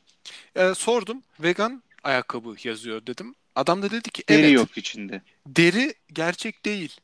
[0.57, 1.23] Ee, sordum.
[1.41, 3.35] Vegan ayakkabı yazıyor dedim.
[3.55, 4.53] Adam da dedi ki Deri evet.
[4.53, 5.23] yok içinde.
[5.47, 7.01] Deri gerçek değil.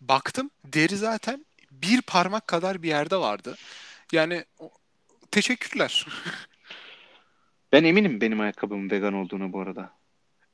[0.00, 3.56] Baktım deri zaten bir parmak kadar bir yerde vardı.
[4.12, 4.70] Yani o-
[5.34, 6.06] teşekkürler.
[7.72, 9.92] Ben eminim benim ayakkabımın vegan olduğunu bu arada.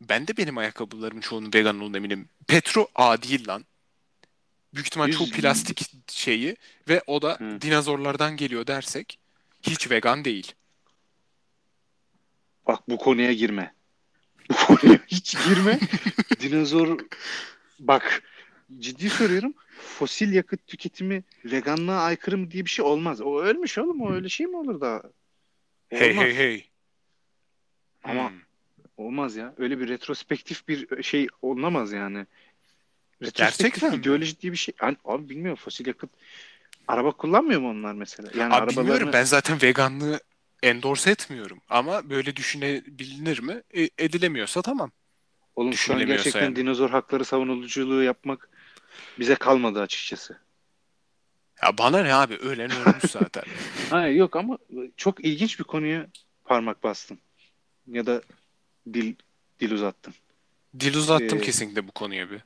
[0.00, 2.28] Ben de benim ayakkabılarımın çoğunun vegan olduğunu eminim.
[2.46, 3.64] Petro A değil lan.
[4.74, 6.56] Büyük ihtimal çok plastik şeyi
[6.88, 7.60] ve o da Hı.
[7.60, 9.18] dinozorlardan geliyor dersek
[9.62, 10.52] hiç vegan değil.
[12.66, 13.74] Bak bu konuya girme.
[14.50, 15.78] Bu konuya hiç girme.
[16.40, 16.98] Dinozor
[17.78, 18.22] bak
[18.78, 19.54] ciddi soruyorum.
[19.80, 23.20] Fosil yakıt tüketimi veganlığa aykırı mı diye bir şey olmaz.
[23.20, 24.00] O ölmüş oğlum.
[24.00, 25.02] O öyle şey mi olur da?
[25.88, 26.70] Hey hey hey.
[28.04, 28.36] Ama Hmm.
[28.96, 29.54] olmaz ya.
[29.58, 32.26] Öyle bir retrospektif bir şey olunamaz yani.
[33.20, 33.96] Gerçekten Retrospektif mi?
[33.96, 34.74] ideoloji diye bir şey.
[34.82, 36.10] Yani, abi bilmiyorum fosil yakıt.
[36.88, 38.30] Araba kullanmıyor mu onlar mesela?
[38.34, 40.20] Yani Abi bilmiyorum arabalarını ben zaten veganlığı
[40.62, 41.60] endorse etmiyorum.
[41.68, 43.62] Ama böyle düşünebilir mi?
[43.74, 44.90] E, edilemiyorsa tamam.
[45.56, 46.56] Oğlum şu an gerçekten yani.
[46.56, 48.48] dinozor hakları savunuculuğu yapmak
[49.18, 50.38] bize kalmadı açıkçası.
[51.62, 53.42] Ya bana ne abi ölen ölmüş zaten.
[53.90, 54.58] Hayır yok ama
[54.96, 56.06] çok ilginç bir konuya
[56.44, 57.18] parmak bastın.
[57.86, 58.22] Ya da
[58.92, 59.14] dil
[59.60, 60.14] dil uzattın.
[60.80, 62.40] Dil uzattım Ee, kesinlikle bu konuya bir.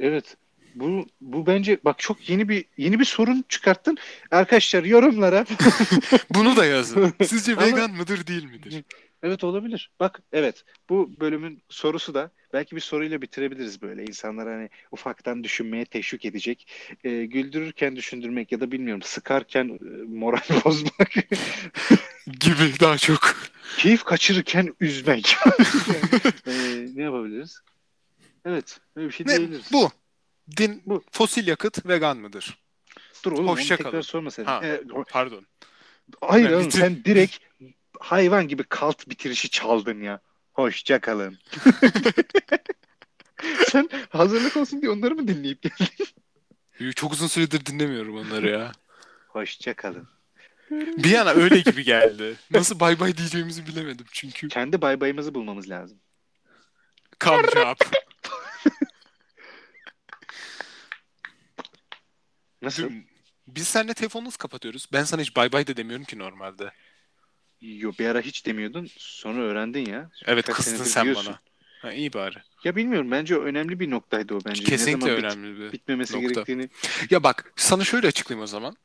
[0.00, 0.36] Evet.
[0.74, 3.96] Bu bu bence bak çok yeni bir yeni bir sorun çıkarttın.
[4.30, 5.46] Arkadaşlar yorumlara.
[6.30, 7.14] Bunu da yazın.
[7.26, 8.84] Sizce vegan mıdır değil midir?
[9.26, 9.90] Evet olabilir.
[10.00, 14.02] Bak evet bu bölümün sorusu da belki bir soruyla bitirebiliriz böyle.
[14.04, 16.68] İnsanlar hani ufaktan düşünmeye teşvik edecek.
[17.04, 21.12] Ee, güldürürken düşündürmek ya da bilmiyorum sıkarken e, moral bozmak.
[22.40, 23.34] Gibi daha çok.
[23.78, 25.36] Keyif kaçırırken üzmek.
[26.46, 27.58] Ee, ne yapabiliriz?
[28.44, 28.80] Evet.
[28.96, 29.36] Öyle bir şey Ne?
[29.38, 29.72] diyebiliriz.
[29.72, 29.90] Bu.
[30.56, 31.02] Din, Bu.
[31.12, 32.58] fosil yakıt vegan mıdır?
[33.24, 34.00] Dur oğlum Hoşça onu tekrar kalın.
[34.02, 34.44] sorma sen.
[34.44, 34.60] Ha.
[34.64, 35.46] Ee, Pardon.
[36.20, 37.36] hayır Ben oğlum bitir- sen direkt
[38.00, 40.20] hayvan gibi kalt bitirişi çaldın ya.
[40.52, 41.38] Hoşça kalın.
[43.68, 46.92] sen hazırlık olsun diye onları mı dinleyip geldin?
[46.92, 48.72] Çok uzun süredir dinlemiyorum onları ya.
[49.28, 50.08] Hoşça kalın.
[50.70, 52.36] Bir yana öyle gibi geldi.
[52.50, 54.48] Nasıl bay bay diyeceğimizi bilemedim çünkü.
[54.48, 55.98] Kendi bay bayımızı bulmamız lazım.
[57.20, 57.76] Come job.
[62.62, 62.90] Nasıl?
[63.46, 64.86] Biz seninle telefonu nasıl kapatıyoruz?
[64.92, 66.72] Ben sana hiç bay bay de demiyorum ki normalde.
[67.66, 68.88] Yo, bir ara hiç demiyordun.
[68.98, 70.10] Sonra öğrendin ya.
[70.26, 71.26] Evet Kaç kıstın sen diyorsun.
[71.26, 71.38] bana.
[71.82, 72.36] Ha, iyi bari.
[72.64, 74.62] Ya bilmiyorum bence önemli bir noktaydı o bence.
[74.62, 75.72] Ne Kesinlikle zaman bit- önemli bir.
[75.72, 76.28] bitmemesi nokta.
[76.28, 76.68] gerektiğini.
[77.10, 78.76] Ya bak sana şöyle açıklayayım o zaman.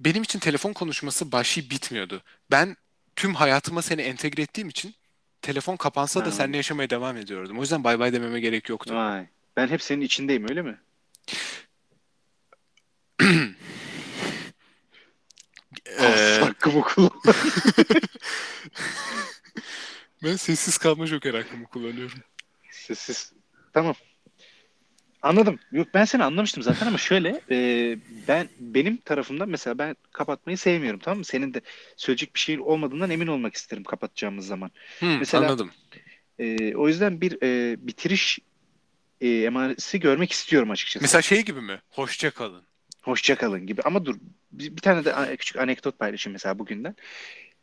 [0.00, 2.22] Benim için telefon konuşması başlı bitmiyordu.
[2.50, 2.76] Ben
[3.16, 4.94] tüm hayatıma seni entegre ettiğim için
[5.42, 6.38] telefon kapansa da Anladım.
[6.38, 7.58] seninle yaşamaya devam ediyordum.
[7.58, 8.94] O yüzden bay bay dememe gerek yoktu.
[8.94, 9.26] Vay.
[9.56, 10.78] Ben hep senin içindeyim öyle mi?
[13.20, 13.24] Ee,
[16.58, 17.10] Hakkımı kullan.
[20.24, 22.18] ben sessiz kalma joker hakkımı kullanıyorum.
[22.70, 23.32] Sessiz.
[23.72, 23.94] Tamam.
[25.22, 25.58] Anladım.
[25.72, 27.98] Yok ben seni anlamıştım zaten ama şöyle e,
[28.28, 31.24] ben benim tarafımdan mesela ben kapatmayı sevmiyorum tamam mı?
[31.24, 31.60] Senin de
[31.96, 34.70] söyleyecek bir şeyin olmadığından emin olmak isterim kapatacağımız zaman.
[34.98, 35.70] Hmm, Mesela- anladım.
[36.38, 38.38] E, o yüzden bir e, bitiriş
[39.20, 41.04] e, emaresi görmek istiyorum açıkçası.
[41.04, 41.80] Mesela şey gibi mi?
[41.90, 42.67] Hoşça kalın.
[43.08, 43.82] Hoşça kalın gibi.
[43.82, 44.16] Ama dur
[44.52, 46.96] bir, bir tane de küçük anekdot paylaşayım mesela bugünden.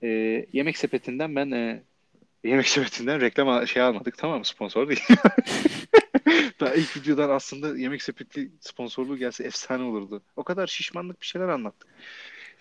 [0.03, 0.07] E,
[0.53, 1.83] yemek sepetinden ben e,
[2.43, 4.45] yemek sepetinden reklam şey almadık tamam mı?
[4.45, 5.03] Sponsor değil.
[6.59, 10.21] Daha ilk videodan aslında yemek sepeti sponsorluğu gelse efsane olurdu.
[10.35, 11.89] O kadar şişmanlık bir şeyler anlattık.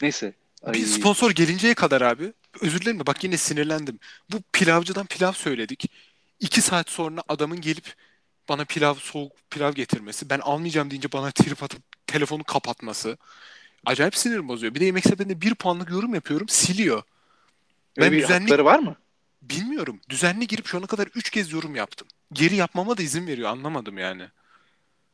[0.03, 0.33] Neyse.
[0.63, 2.33] Ay, Bir sponsor gelinceye kadar abi.
[2.61, 3.99] Özür dilerim de bak yine sinirlendim.
[4.33, 5.91] Bu pilavcıdan pilav söyledik.
[6.41, 7.95] İki saat sonra adamın gelip
[8.49, 10.31] bana pilav soğuk pilav getirmesi.
[10.31, 13.19] Ben almayacağım deyince bana trip atıp telefonu kapatması.
[13.87, 14.75] Acayip sinir bozuyor.
[14.75, 16.49] Bir de yemek sepetinde bir puanlık yorum yapıyorum.
[16.49, 17.03] Siliyor.
[17.97, 18.97] öyle Ben bir düzenli hakları var mı?
[19.43, 20.01] bilmiyorum.
[20.09, 22.09] Düzenli girip şu ana kadar üç kez yorum yaptım.
[22.33, 23.49] Geri yapmama da izin veriyor.
[23.51, 24.23] Anlamadım yani.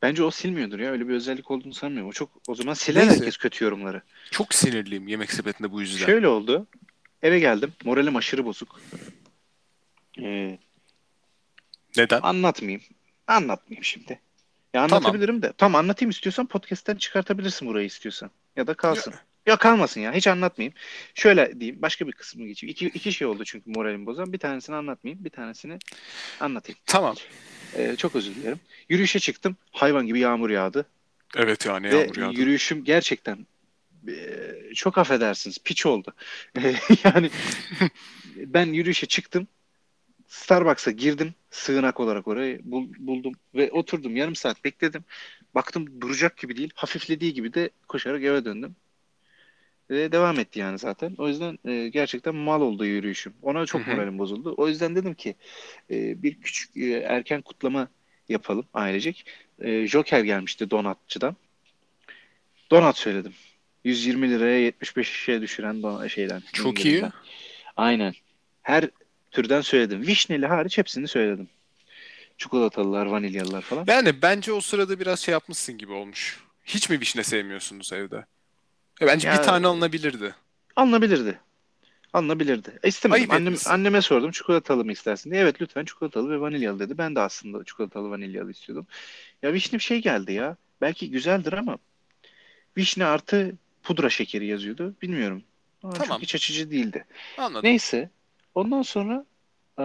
[0.01, 0.91] Bence o silmiyordur ya.
[0.91, 2.09] Öyle bir özellik olduğunu sanmıyorum.
[2.09, 3.15] O çok o zaman siler Neyse.
[3.15, 4.01] herkes kötü yorumları.
[4.31, 6.05] Çok sinirliyim yemek sepetinde bu yüzden.
[6.05, 6.67] Şöyle oldu.
[7.21, 7.73] Eve geldim.
[7.85, 8.81] Moralim aşırı bozuk.
[10.21, 10.59] Ee,
[11.97, 12.19] Neden?
[12.21, 12.81] Anlatmayayım.
[13.27, 14.19] Anlatmayayım şimdi.
[14.73, 15.53] Ya anlatabilirim de.
[15.57, 18.31] Tamam anlatayım istiyorsan podcast'ten çıkartabilirsin burayı istiyorsan.
[18.55, 19.13] Ya da kalsın.
[19.45, 20.13] Ya kalmasın ya.
[20.13, 20.73] Hiç anlatmayayım.
[21.15, 21.81] Şöyle diyeyim.
[21.81, 22.71] Başka bir kısmı geçeyim.
[22.71, 24.33] İki, iki şey oldu çünkü moralim bozan.
[24.33, 25.25] Bir tanesini anlatmayayım.
[25.25, 25.79] Bir tanesini
[26.39, 26.79] anlatayım.
[26.85, 27.15] Tamam.
[27.77, 28.59] Ee, çok özür dilerim.
[28.89, 29.57] Yürüyüşe çıktım.
[29.71, 30.85] Hayvan gibi yağmur yağdı.
[31.35, 32.39] Evet yani Ve yağmur yağdı.
[32.39, 33.47] yürüyüşüm gerçekten
[34.07, 34.13] e,
[34.75, 36.13] çok affedersiniz piç oldu.
[37.03, 37.29] yani
[38.35, 39.47] ben yürüyüşe çıktım.
[40.31, 41.33] Starbucks'a girdim.
[41.49, 44.15] Sığınak olarak orayı bul- buldum ve oturdum.
[44.15, 45.03] Yarım saat bekledim.
[45.55, 46.69] Baktım duracak gibi değil.
[46.75, 48.75] Hafiflediği gibi de koşarak eve döndüm.
[49.89, 51.15] Ve devam etti yani zaten.
[51.17, 53.33] O yüzden e, gerçekten mal oldu yürüyüşüm.
[53.41, 54.53] Ona çok moralim bozuldu.
[54.57, 55.35] O yüzden dedim ki
[55.89, 57.87] e, bir küçük e, erken kutlama
[58.29, 59.25] yapalım ailecek.
[59.59, 61.35] E, Joker gelmişti donatçıdan.
[62.71, 63.33] Donat söyledim.
[63.83, 66.43] 120 liraya 75'e düşüren don şeyden.
[66.53, 67.03] Çok iyi.
[67.77, 68.13] Aynen.
[68.61, 68.89] Her
[69.31, 70.07] türden söyledim.
[70.07, 71.49] Vişneli hariç hepsini söyledim.
[72.37, 73.85] Çikolatalılar, vanilyalılar falan.
[73.87, 76.39] Yani bence o sırada biraz şey yapmışsın gibi olmuş.
[76.65, 78.25] Hiç mi vişne sevmiyorsunuz evde?
[79.01, 80.35] Ya bence Ya- bir tane alınabilirdi.
[80.75, 81.39] Alınabilirdi.
[82.13, 82.79] Alınabilirdi.
[82.83, 83.21] E, istemedim.
[83.21, 85.41] Ayıp Annem, anneme sordum çikolatalı mı istersin diye.
[85.41, 86.97] Evet lütfen çikolatalı ve vanilyalı dedi.
[86.97, 88.87] Ben de aslında çikolatalı vanilyalı istiyordum.
[89.41, 90.57] Ya vişne bir şey geldi ya.
[90.81, 91.77] Belki güzeldir ama
[92.77, 94.95] vişne artı pudra şekeri yazıyordu.
[95.01, 95.43] Bilmiyorum.
[95.83, 96.07] Aa, Tamam.
[96.07, 97.05] Çok iç açıcı değildi.
[97.37, 97.69] Anladım.
[97.69, 98.09] Neyse.
[98.55, 99.25] Ondan sonra
[99.79, 99.83] e,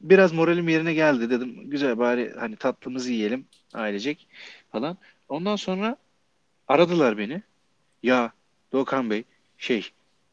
[0.00, 1.70] biraz moralim yerine geldi dedim.
[1.70, 4.28] Güzel bari hani tatlımızı yiyelim ailecek
[4.72, 4.98] falan.
[5.28, 5.96] Ondan sonra
[6.68, 7.42] aradılar beni.
[8.02, 8.32] Ya
[8.72, 9.24] Doğukan Bey
[9.58, 9.90] şey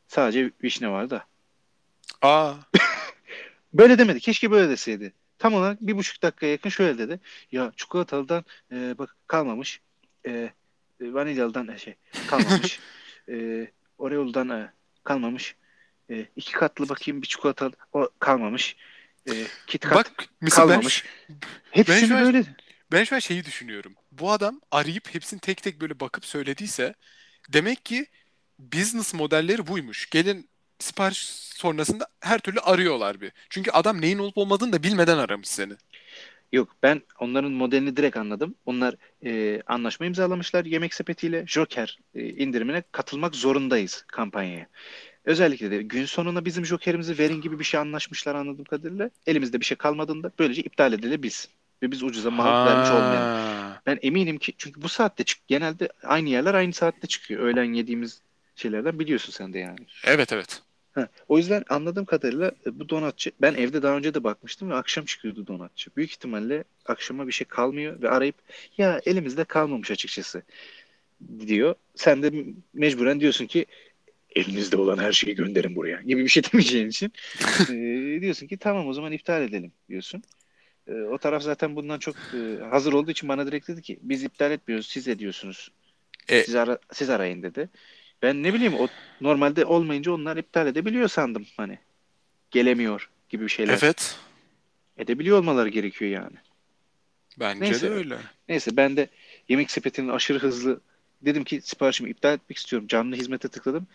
[0.08, 1.26] sadece vişne var da.
[2.22, 2.54] Aa,
[3.76, 4.20] Böyle demedi.
[4.20, 5.14] Keşke böyle deseydi.
[5.40, 7.20] Tam olarak bir buçuk dakikaya yakın şöyle dedi.
[7.52, 9.82] Ya çikolatalıdan e, bak kalmamış.
[10.26, 11.96] E, e, vanilyalıdan e, şey
[12.28, 12.80] kalmamış.
[13.30, 14.72] e, Oreo'ludan e,
[15.04, 15.56] kalmamış.
[16.10, 18.76] E, iki katlı bakayım bir çikolatalı o kalmamış.
[19.30, 19.34] e,
[19.68, 21.06] KitKat Bak mesela ben, kalmamış.
[21.72, 22.44] Hepsini ben şu an- böyle
[22.92, 23.96] ben şu an şeyi düşünüyorum.
[24.12, 26.94] Bu adam arayıp hepsini tek tek böyle bakıp söylediyse
[27.50, 28.06] demek ki
[28.60, 30.10] business modelleri buymuş.
[30.10, 30.50] Gelin
[30.80, 31.26] sipariş
[31.56, 33.32] sonrasında her türlü arıyorlar bir.
[33.50, 35.74] Çünkü adam neyin olup olmadığını da bilmeden aramış seni.
[36.52, 38.56] Yok ben onların modelini direkt anladım.
[38.66, 38.96] Onlar
[39.26, 44.68] e, anlaşma imzalamışlar yemek sepetiyle Joker e, indirimine katılmak zorundayız kampanyaya.
[45.26, 49.10] Özellikle de gün sonuna bizim Joker'imizi verin gibi bir şey anlaşmışlar anladığım kadarıyla.
[49.28, 51.48] Elimizde bir şey kalmadığında böylece iptal edilebilir.
[51.84, 53.76] Ve biz ucuza mal vermiş olmayalım.
[53.86, 57.42] Ben eminim ki çünkü bu saatte çık genelde aynı yerler aynı saatte çıkıyor.
[57.42, 58.22] Öğlen yediğimiz
[58.56, 59.80] şeylerden biliyorsun sen de yani.
[60.04, 60.62] Evet evet.
[60.96, 64.76] Ha, o yüzden anladığım kadarıyla e, bu donatçı ben evde daha önce de bakmıştım ve
[64.76, 65.92] akşam çıkıyordu donatçı.
[65.98, 68.36] Büyük ihtimalle akşama bir şey kalmıyor ve arayıp
[68.78, 70.42] ya elimizde kalmamış açıkçası
[71.40, 71.76] diyor.
[71.96, 72.32] Sen de
[72.74, 73.66] mecburen diyorsun ki
[74.36, 77.14] elinizde olan her şeyi gönderin buraya gibi bir şey demeyeceğin için
[77.70, 80.24] e, diyorsun ki tamam o zaman iptal edelim diyorsun.
[80.88, 84.24] E, o taraf zaten bundan çok e, hazır olduğu için bana direkt dedi ki biz
[84.24, 85.72] iptal etmiyoruz siz ediyorsunuz.
[86.30, 87.70] E- siz, ara, siz arayın dedi.
[88.22, 88.88] Ben ne bileyim o
[89.22, 91.80] normalde olmayınca onlar iptal edebiliyor sandım hani.
[92.52, 93.80] Gelemiyor gibi bir şeyler.
[93.84, 94.20] Evet.
[94.98, 96.38] Edebiliyor olmaları gerekiyor yani.
[97.40, 97.90] Bence Neyse.
[97.90, 98.18] de öyle.
[98.50, 99.10] Neyse ben de
[99.50, 100.82] yemek sepetinin aşırı hızlı
[101.22, 102.88] dedim ki siparişimi iptal etmek istiyorum.
[102.88, 103.88] Canlı hizmete tıkladım.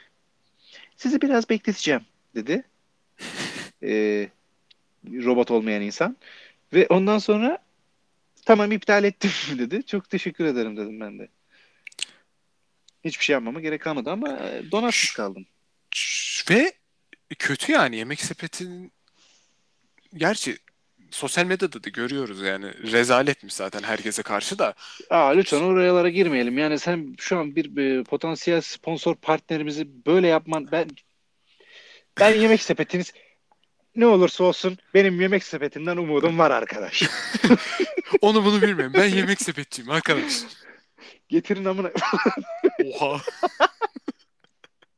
[1.01, 2.65] Sizi biraz bekleteceğim dedi.
[3.83, 4.29] Ee,
[5.05, 6.17] robot olmayan insan.
[6.73, 7.59] Ve ondan sonra
[8.45, 9.87] tamam iptal ettim dedi.
[9.87, 11.29] Çok teşekkür ederim dedim ben de.
[13.05, 15.47] Hiçbir şey yapmama gerek kalmadı ama e, donatsız kaldım.
[16.51, 16.73] Ve
[17.39, 18.93] kötü yani yemek sepetinin
[20.15, 20.59] gerçi
[21.11, 24.75] sosyal medyada da görüyoruz yani rezaletmiş zaten herkese karşı da.
[25.11, 26.59] Aa, lütfen oralara girmeyelim.
[26.59, 30.91] Yani sen şu an bir, e, potansiyel sponsor partnerimizi böyle yapman ben
[32.21, 33.13] ben yemek sepetiniz
[33.97, 37.03] ne olursa olsun benim yemek sepetinden umudum var arkadaş.
[38.21, 38.93] Onu bunu bilmiyorum.
[38.95, 40.33] Ben yemek sepetçiyim arkadaş.
[41.29, 41.91] Getirin amına.
[42.85, 43.21] Oha.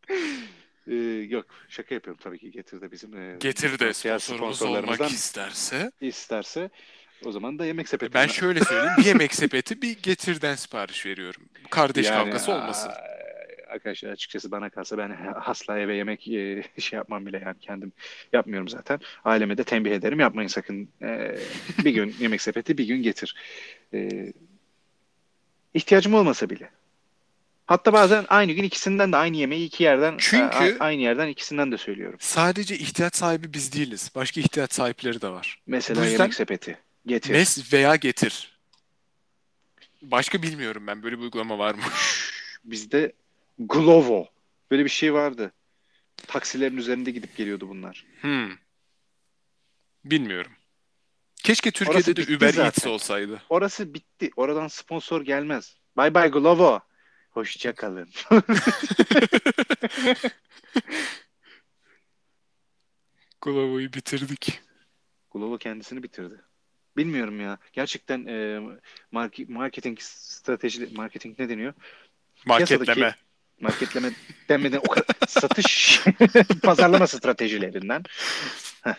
[0.86, 0.94] Ee,
[1.28, 5.92] yok şaka yapıyorum tabii ki Getir de bizim e, Getir de sponsorumuz olmak isterse.
[6.00, 6.70] isterse
[7.24, 8.14] o zaman da yemek sepeti.
[8.14, 8.94] Ben şöyle söyleyeyim.
[8.98, 11.42] Bir yemek sepeti bir getirden sipariş veriyorum.
[11.70, 12.90] Kardeş kavgası olmasın.
[13.68, 17.92] Arkadaşlar açıkçası bana kalsa ben asla eve yemek e, şey yapmam bile yani kendim
[18.32, 19.00] yapmıyorum zaten.
[19.24, 20.88] Aileme de tembih ederim yapmayın sakın.
[21.02, 21.36] E,
[21.84, 23.36] bir gün yemek sepeti bir gün getir.
[23.94, 24.32] E,
[25.74, 26.70] ihtiyacım olmasa bile.
[27.72, 31.72] Hatta bazen aynı gün ikisinden de aynı yemeği iki yerden Çünkü- a- aynı yerden ikisinden
[31.72, 32.18] de söylüyorum.
[32.20, 34.10] Sadece ihtiyaç sahibi biz değiliz.
[34.14, 35.62] Başka ihtiyaç sahipleri de var.
[35.66, 36.78] Mesela Bu yüzden- yemek sepeti.
[37.06, 37.30] Getir.
[37.32, 38.58] Mes veya getir.
[40.02, 41.02] Başka bilmiyorum ben.
[41.02, 41.82] Böyle bir uygulama var mı?
[42.64, 43.12] Bizde
[43.58, 44.26] Glovo.
[44.70, 45.52] Böyle bir şey vardı.
[46.26, 48.06] Taksilerin üzerinde gidip geliyordu bunlar.
[48.20, 48.50] Hmm.
[50.04, 50.52] Bilmiyorum.
[51.42, 52.64] Keşke Orası Türkiye'de de bitti Uber zaten.
[52.64, 53.42] Eats olsaydı.
[53.48, 54.30] Orası bitti.
[54.36, 55.76] Oradan sponsor gelmez.
[55.98, 56.80] Bye bye Glovo.
[57.32, 58.08] Hoşça kalın.
[63.40, 64.60] Glovo'yu bitirdik.
[65.30, 66.40] Glovo kendisini bitirdi.
[66.96, 67.58] Bilmiyorum ya.
[67.72, 68.60] Gerçekten e,
[69.12, 71.74] mark- marketing strateji marketing ne deniyor?
[72.46, 73.14] Marketleme.
[73.60, 74.10] Marketleme
[74.48, 76.00] denmeden o kadar satış
[76.62, 78.02] pazarlama stratejilerinden
[78.82, 78.94] Heh,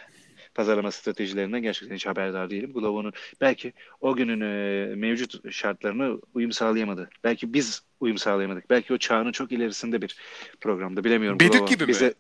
[0.56, 2.74] pazarlama stratejilerinden gerçekten hiç haberdar değilim.
[2.74, 7.10] Glovo'nun belki o günün e, mevcut şartlarına uyum sağlayamadı.
[7.24, 8.70] Belki biz uyum sağlayamadık.
[8.70, 10.18] Belki o çağının çok ilerisinde bir
[10.62, 11.04] programda.
[11.04, 11.39] Bilemiyorum.
[11.39, 11.66] Bedük Glovo.
[11.66, 11.88] gibi mi?
[11.88, 12.14] Bize,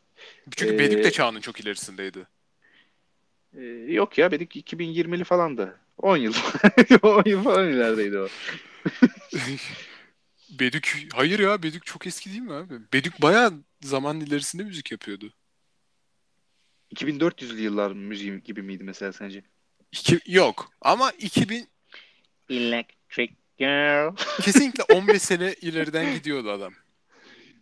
[0.55, 2.27] Çünkü Ee, Bedük de çağının çok ilerisindeydi.
[3.57, 5.79] e, yok ya Bedük 2020'li falandı.
[5.97, 6.33] 10 yıl.
[7.01, 8.27] 10 yıl falan ilerideydi o.
[10.49, 12.73] Bedük, hayır ya Bedük çok eski değil mi abi?
[12.93, 15.33] Bedük bayağı zaman ilerisinde müzik yapıyordu.
[16.93, 19.43] 2400'lü yıllar müziği gibi miydi mesela sence?
[19.91, 21.67] İki, yok ama 2000
[22.49, 24.15] Electric Girl.
[24.41, 26.73] kesinlikle 15 sene ileriden gidiyordu adam.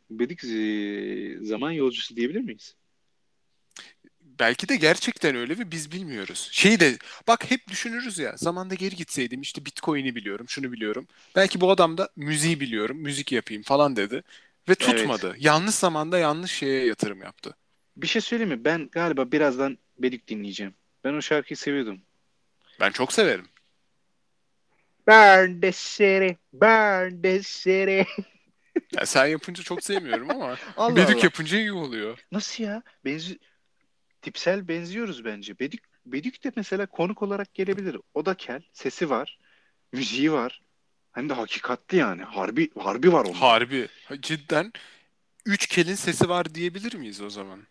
[0.09, 2.75] Bedik e, zaman yolcusu diyebilir miyiz?
[4.21, 6.49] Belki de gerçekten öyle ve biz bilmiyoruz.
[6.51, 11.07] Şey de bak hep düşünürüz ya zamanda geri gitseydim işte Bitcoin'i biliyorum şunu biliyorum.
[11.35, 14.23] Belki bu adam da müziği biliyorum müzik yapayım falan dedi.
[14.69, 15.35] Ve tutmadı.
[15.39, 17.55] Yanlış zamanda yanlış şeye yatırım yaptı.
[17.97, 18.65] Bir şey söyleyeyim mi?
[18.65, 20.73] Ben galiba birazdan Bedik dinleyeceğim.
[21.03, 22.01] Ben o şarkıyı seviyordum.
[22.79, 23.45] Ben çok severim.
[25.07, 28.01] Burn the city, burn the city.
[28.97, 31.23] Ya sen yapınca çok sevmiyorum ama Allah Bedük Allah.
[31.23, 32.19] yapınca iyi oluyor.
[32.31, 32.83] Nasıl ya?
[33.05, 33.39] Benzi
[34.21, 35.59] tipsel benziyoruz bence.
[35.59, 37.97] Bedik Bedik de mesela konuk olarak gelebilir.
[38.13, 39.39] O da kel, sesi var,
[39.91, 40.61] müziği var.
[41.11, 42.23] Hem de hakikatli yani.
[42.23, 43.33] Harbi harbi var onun.
[43.33, 43.87] Harbi.
[44.21, 44.73] Cidden
[45.45, 47.67] üç kelin sesi var diyebilir miyiz o zaman?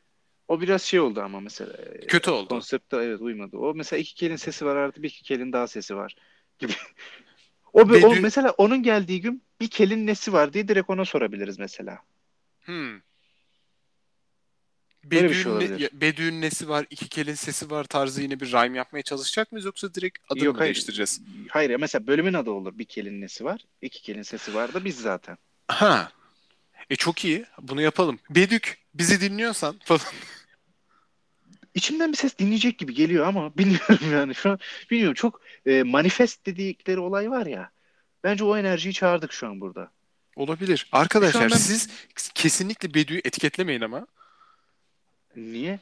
[0.51, 1.73] O biraz şey oldu ama mesela.
[1.73, 2.49] e, Kötü oldu.
[2.49, 3.57] Konsepte evet uymadı.
[3.57, 6.17] O mesela iki kelin sesi var artı bir iki kelin daha sesi var
[6.59, 6.73] gibi.
[7.73, 11.05] o, bir- o Bedü- mesela onun geldiği gün bir kelin nesi var diye direkt ona
[11.05, 11.99] sorabiliriz mesela.
[12.61, 13.01] Hmm.
[15.05, 16.41] Böyle bir şey olabilir.
[16.41, 20.19] nesi var, iki kelin sesi var tarzı yine bir rhyme yapmaya çalışacak mıyız yoksa direkt
[20.29, 20.75] adını Yok, hayır.
[20.75, 21.21] değiştireceğiz?
[21.49, 22.79] Hayır mesela bölümün adı olur.
[22.79, 23.61] Bir kelin nesi var?
[23.83, 25.39] iki kelin sesi var da biz zaten.
[25.69, 26.13] Ha.
[26.91, 27.45] E çok iyi.
[27.63, 28.19] Bunu yapalım.
[28.31, 30.01] Bedük bizi dinliyorsan falan.
[31.75, 34.35] İçimden bir ses dinleyecek gibi geliyor ama bilmiyorum yani.
[34.35, 34.59] Şu an
[34.91, 35.15] bilmiyorum.
[35.15, 37.71] Çok e, manifest dedikleri olay var ya.
[38.25, 39.91] Bence o enerjiyi çağırdık şu an burada.
[40.37, 40.89] Olabilir.
[40.93, 41.89] Arkadaşlar ben- siz
[42.35, 44.07] kesinlikle Bedü'yü etiketlemeyin ama.
[45.37, 45.79] Niye?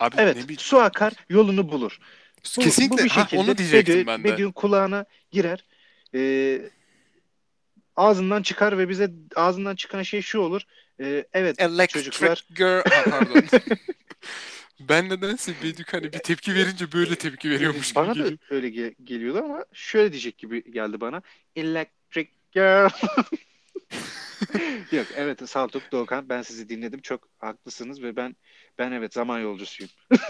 [0.00, 0.36] Abi Evet.
[0.36, 0.58] ne bileyim.
[0.60, 1.98] Su akar, yolunu bulur.
[2.56, 4.32] Bu- kesinlikle bu bir ha, şekilde onu diyecektim Bedü- ben de.
[4.32, 5.64] Bedü'nün kulağına girer.
[6.14, 6.60] Ee,
[7.96, 10.62] ağzından çıkar ve bize ağzından çıkan şey şu olur.
[11.00, 12.82] Ee, evet Electric çocuklar girl.
[12.90, 13.42] Ha, pardon.
[14.88, 18.38] ben nedense Bedük hani bir tepki verince böyle tepki veriyormuş gibi bana da geliyor.
[18.50, 21.22] öyle ge- geliyordu ama şöyle diyecek gibi geldi bana.
[21.56, 22.88] Electric girl.
[24.92, 27.00] Yok evet Saltuk Doğukan ben sizi dinledim.
[27.00, 28.36] Çok haklısınız ve ben
[28.78, 29.90] ben evet zaman yolcusuyum.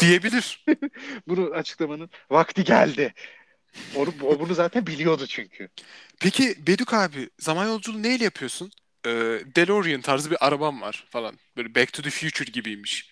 [0.00, 0.64] Diyebilir.
[1.28, 3.14] Bunu açıklamanın vakti geldi.
[3.96, 5.68] Onu, o bunu zaten biliyordu çünkü.
[6.20, 8.70] Peki Bedük abi zaman yolculuğu neyle yapıyorsun?
[9.08, 11.38] Ee, DeLorean tarzı bir arabam var falan.
[11.56, 13.10] Böyle Back to the Future gibiymiş.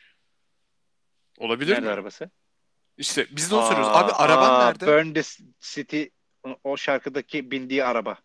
[1.38, 1.92] Olabilir Nerede mi?
[1.92, 2.30] arabası?
[2.98, 3.88] İşte biz de onu soruyoruz.
[3.88, 4.86] Abi araban aa, nerede?
[4.86, 5.22] Burn the
[5.60, 6.02] City
[6.64, 8.18] o- şarkıdaki bindiği araba.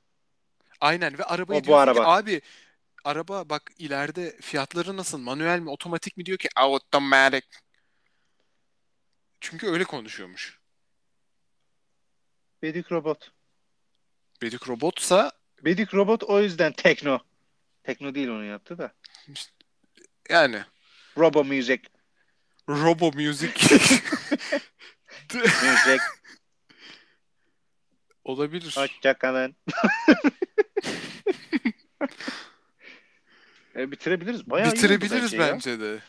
[0.81, 2.15] Aynen ve arabayı O bu diyorsun ki araba.
[2.17, 2.41] abi
[3.03, 5.17] araba bak ileride fiyatları nasıl?
[5.17, 7.47] Manuel mi otomatik mi diyor ki automatic.
[9.41, 10.59] Çünkü öyle konuşuyormuş.
[12.63, 13.31] Bedik Robot.
[14.41, 15.31] Bedük robotsa
[15.65, 17.19] Bedik Robot o yüzden tekno.
[17.83, 18.93] Tekno değil onu yaptı da.
[20.29, 20.61] yani
[21.17, 21.81] Robo Music.
[22.69, 23.51] Robo Music
[25.33, 25.99] Music.
[28.23, 28.73] olabilir.
[28.77, 29.55] Hoşçakalın.
[33.75, 34.49] e, bitirebiliriz.
[34.49, 35.99] Bayağı Bitirebiliriz bence bence de.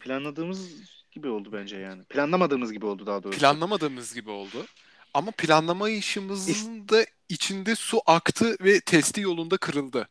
[0.00, 0.70] Planladığımız
[1.10, 2.04] gibi oldu bence yani.
[2.04, 3.38] Planlamadığımız gibi oldu daha doğrusu.
[3.40, 4.66] Planlamadığımız gibi oldu.
[5.14, 10.08] Ama planlama işimizin de içinde su aktı ve testi yolunda kırıldı.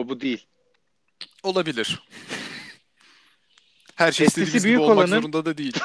[0.00, 0.46] O bu değil.
[1.42, 2.02] Olabilir.
[3.94, 5.78] Her şey Testisi istediğimiz gibi büyük olmak olanın- zorunda da değil.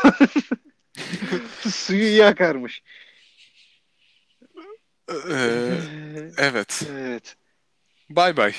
[1.69, 2.83] Suyu iyi akarmış.
[5.09, 5.77] Ee,
[6.37, 6.83] evet.
[6.91, 7.35] evet.
[8.09, 8.53] Bay bay.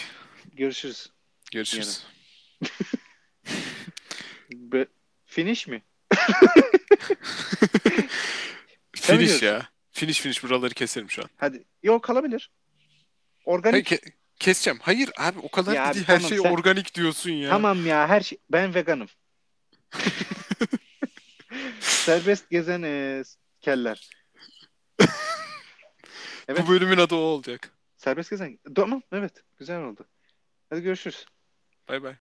[0.52, 1.10] Görüşürüz.
[1.52, 2.06] Görüşürüz.
[4.52, 4.86] Be-
[5.26, 5.82] Finish mi?
[8.92, 9.68] Finish ya.
[9.92, 11.28] Finish finish buraları keserim şu an.
[11.36, 11.64] Hadi.
[11.82, 12.50] Yok kalabilir.
[13.44, 13.92] Hayır, Organik.
[13.92, 14.78] ke- keseceğim.
[14.82, 16.06] Hayır abi o kadar Ya abi, değil.
[16.06, 17.50] Her tamam, şey sen- organik diyorsun ya.
[17.50, 18.38] Tamam ya her şey.
[18.50, 19.08] Ben veganım.
[21.80, 23.22] Serbest gezen e,
[23.60, 24.10] keller.
[26.48, 26.62] Evet.
[26.62, 27.70] Bu bölümün adı o olacak.
[27.96, 28.58] Serbest gezen.
[28.74, 29.42] Tamam evet.
[29.58, 30.06] Güzel oldu.
[30.70, 31.26] Hadi görüşürüz.
[31.88, 32.16] Bay bay.